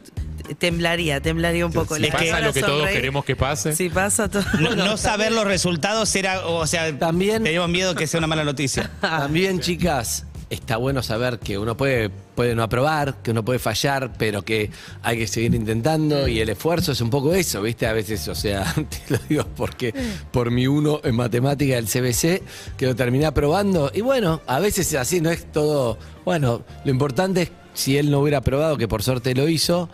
temblaría, 0.58 1.20
temblaría 1.20 1.64
un 1.64 1.72
poco. 1.72 1.96
Si 1.96 2.02
La 2.02 2.10
pasa 2.10 2.40
lo 2.40 2.52
que 2.52 2.60
todos 2.60 2.78
sonreír, 2.78 2.96
queremos 2.98 3.24
que 3.24 3.36
pase. 3.36 3.74
Si 3.74 3.88
pasa 3.88 4.28
todo. 4.28 4.44
No, 4.58 4.74
no 4.76 4.96
saber 4.96 5.32
los 5.32 5.44
resultados 5.44 6.14
era, 6.14 6.46
o 6.46 6.66
sea, 6.66 6.96
También- 6.98 7.42
teníamos 7.42 7.70
miedo 7.70 7.94
que 7.94 8.06
sea 8.06 8.18
una 8.18 8.26
mala 8.26 8.44
noticia. 8.44 8.90
También, 9.00 9.60
chicas, 9.60 10.26
está 10.50 10.76
bueno 10.76 11.02
saber 11.02 11.38
que 11.38 11.56
uno 11.58 11.76
puede, 11.76 12.10
puede 12.10 12.54
no 12.54 12.62
aprobar, 12.62 13.22
que 13.22 13.30
uno 13.30 13.44
puede 13.44 13.60
fallar, 13.60 14.12
pero 14.18 14.42
que 14.42 14.70
hay 15.02 15.16
que 15.16 15.26
seguir 15.26 15.54
intentando 15.54 16.28
y 16.28 16.40
el 16.40 16.48
esfuerzo 16.48 16.92
es 16.92 17.00
un 17.00 17.08
poco 17.08 17.32
eso, 17.32 17.62
¿viste? 17.62 17.86
A 17.86 17.92
veces, 17.92 18.26
o 18.28 18.34
sea, 18.34 18.74
te 18.74 19.00
lo 19.08 19.18
digo 19.28 19.44
porque 19.56 19.94
por 20.32 20.50
mi 20.50 20.66
uno 20.66 21.00
en 21.04 21.14
matemática 21.14 21.76
del 21.76 21.86
CBC, 21.86 22.42
que 22.76 22.86
lo 22.86 22.96
terminé 22.96 23.26
aprobando. 23.26 23.90
Y 23.94 24.00
bueno, 24.00 24.42
a 24.46 24.58
veces 24.58 24.92
es 24.92 24.98
así, 24.98 25.20
no 25.20 25.30
es 25.30 25.50
todo. 25.50 25.96
Bueno, 26.24 26.64
lo 26.84 26.90
importante 26.90 27.42
es 27.42 27.52
si 27.72 27.96
él 27.96 28.10
no 28.10 28.20
hubiera 28.20 28.38
aprobado, 28.38 28.76
que 28.76 28.88
por 28.88 29.02
suerte 29.02 29.34
lo 29.34 29.48
hizo. 29.48 29.88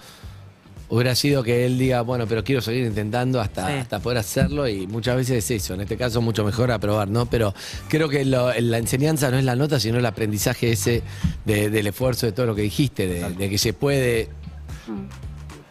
Hubiera 0.89 1.15
sido 1.17 1.43
que 1.43 1.67
él 1.67 1.79
diga, 1.79 2.03
bueno, 2.03 2.27
pero 2.29 2.45
quiero 2.45 2.61
seguir 2.61 2.85
intentando 2.85 3.41
hasta, 3.41 3.67
Sí. 3.67 3.73
hasta 3.75 3.99
poder 3.99 4.19
hacerlo 4.19 4.69
y 4.69 4.87
muchas 4.87 5.17
veces 5.17 5.45
es 5.45 5.51
eso, 5.63 5.75
en 5.75 5.81
este 5.81 5.97
caso 5.97 6.21
mucho 6.23 6.45
mejor 6.45 6.71
aprobar, 6.71 7.09
¿no? 7.09 7.27
Pero 7.27 7.55
creo 7.89 8.09
que 8.09 8.25
lo- 8.25 8.53
la 8.53 8.79
enseñanza 8.79 9.31
no 9.33 9.37
es 9.39 9.45
la 9.45 9.57
nota, 9.57 9.81
sino 9.81 9.99
el 9.99 10.07
aprendizaje 10.07 10.71
ese 10.71 11.03
de- 11.45 11.71
del 11.71 11.89
esfuerzo 11.89 12.27
de 12.27 12.33
todo 12.33 12.47
lo 12.47 12.55
que 12.55 12.63
dijiste, 12.63 13.09
de, 13.09 13.31
de 13.31 13.51
que 13.51 13.59
se 13.59 13.73
puede, 13.73 14.29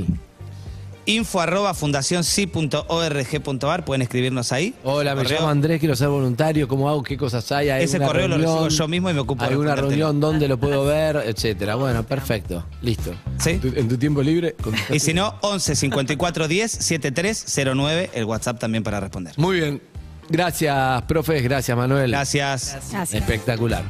Info 1.08 1.40
arroba 1.40 1.76
fundacionsi.org.ar, 1.76 3.86
pueden 3.86 4.02
escribirnos 4.02 4.52
ahí. 4.52 4.74
Hola, 4.84 5.14
me 5.14 5.22
Correo. 5.22 5.38
llamo 5.40 5.52
Andrés, 5.52 5.80
quiero 5.80 5.96
ser 5.96 6.08
voluntario, 6.08 6.68
¿cómo 6.68 6.90
hago? 6.90 7.04
¿Qué 7.04 7.16
cosas 7.16 7.52
hay? 7.52 7.70
¿Hay 7.70 7.84
Ese 7.84 8.00
correo 8.00 8.28
lo 8.28 8.38
recibo 8.38 8.68
yo 8.70 8.88
mismo 8.88 9.12
y 9.12 9.14
me 9.14 9.20
ocupo 9.20 9.44
de 9.44 9.52
¿Alguna 9.52 9.76
reunión? 9.76 10.20
¿Dónde 10.20 10.48
lo 10.48 10.58
puedo 10.58 10.84
ver? 10.84 11.18
Etcétera. 11.18 11.76
Bueno, 11.76 12.02
perfecto. 12.04 12.66
Listo. 12.82 13.14
¿Sí? 13.38 13.52
¿En 13.52 13.60
tu, 13.62 13.68
en 13.68 13.88
tu 13.88 13.98
tiempo 13.98 14.24
libre? 14.24 14.56
Y 14.90 15.00
si 15.00 15.14
no, 15.14 15.36
11 15.42 15.76
54 15.76 16.48
10 16.48 16.72
7309, 16.72 18.10
el 18.14 18.26
WhatsApp 18.26 18.58
también 18.60 18.84
para 18.84 19.00
responder. 19.00 19.36
Muy 19.38 19.60
bien. 19.60 19.82
Gracias, 20.28 21.04
profes. 21.04 21.44
Gracias, 21.44 21.78
Manuel. 21.78 22.10
Gracias. 22.10 22.78
Gracias. 22.92 23.14
Espectacular. 23.14 23.84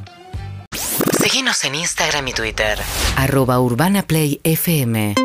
Síguenos 1.24 1.64
en 1.64 1.76
Instagram 1.76 2.28
y 2.28 2.34
Twitter. 2.34 2.78
Arroba 3.16 3.58
Urbana 3.62 4.04
Play 4.04 4.42
FM. 4.44 5.16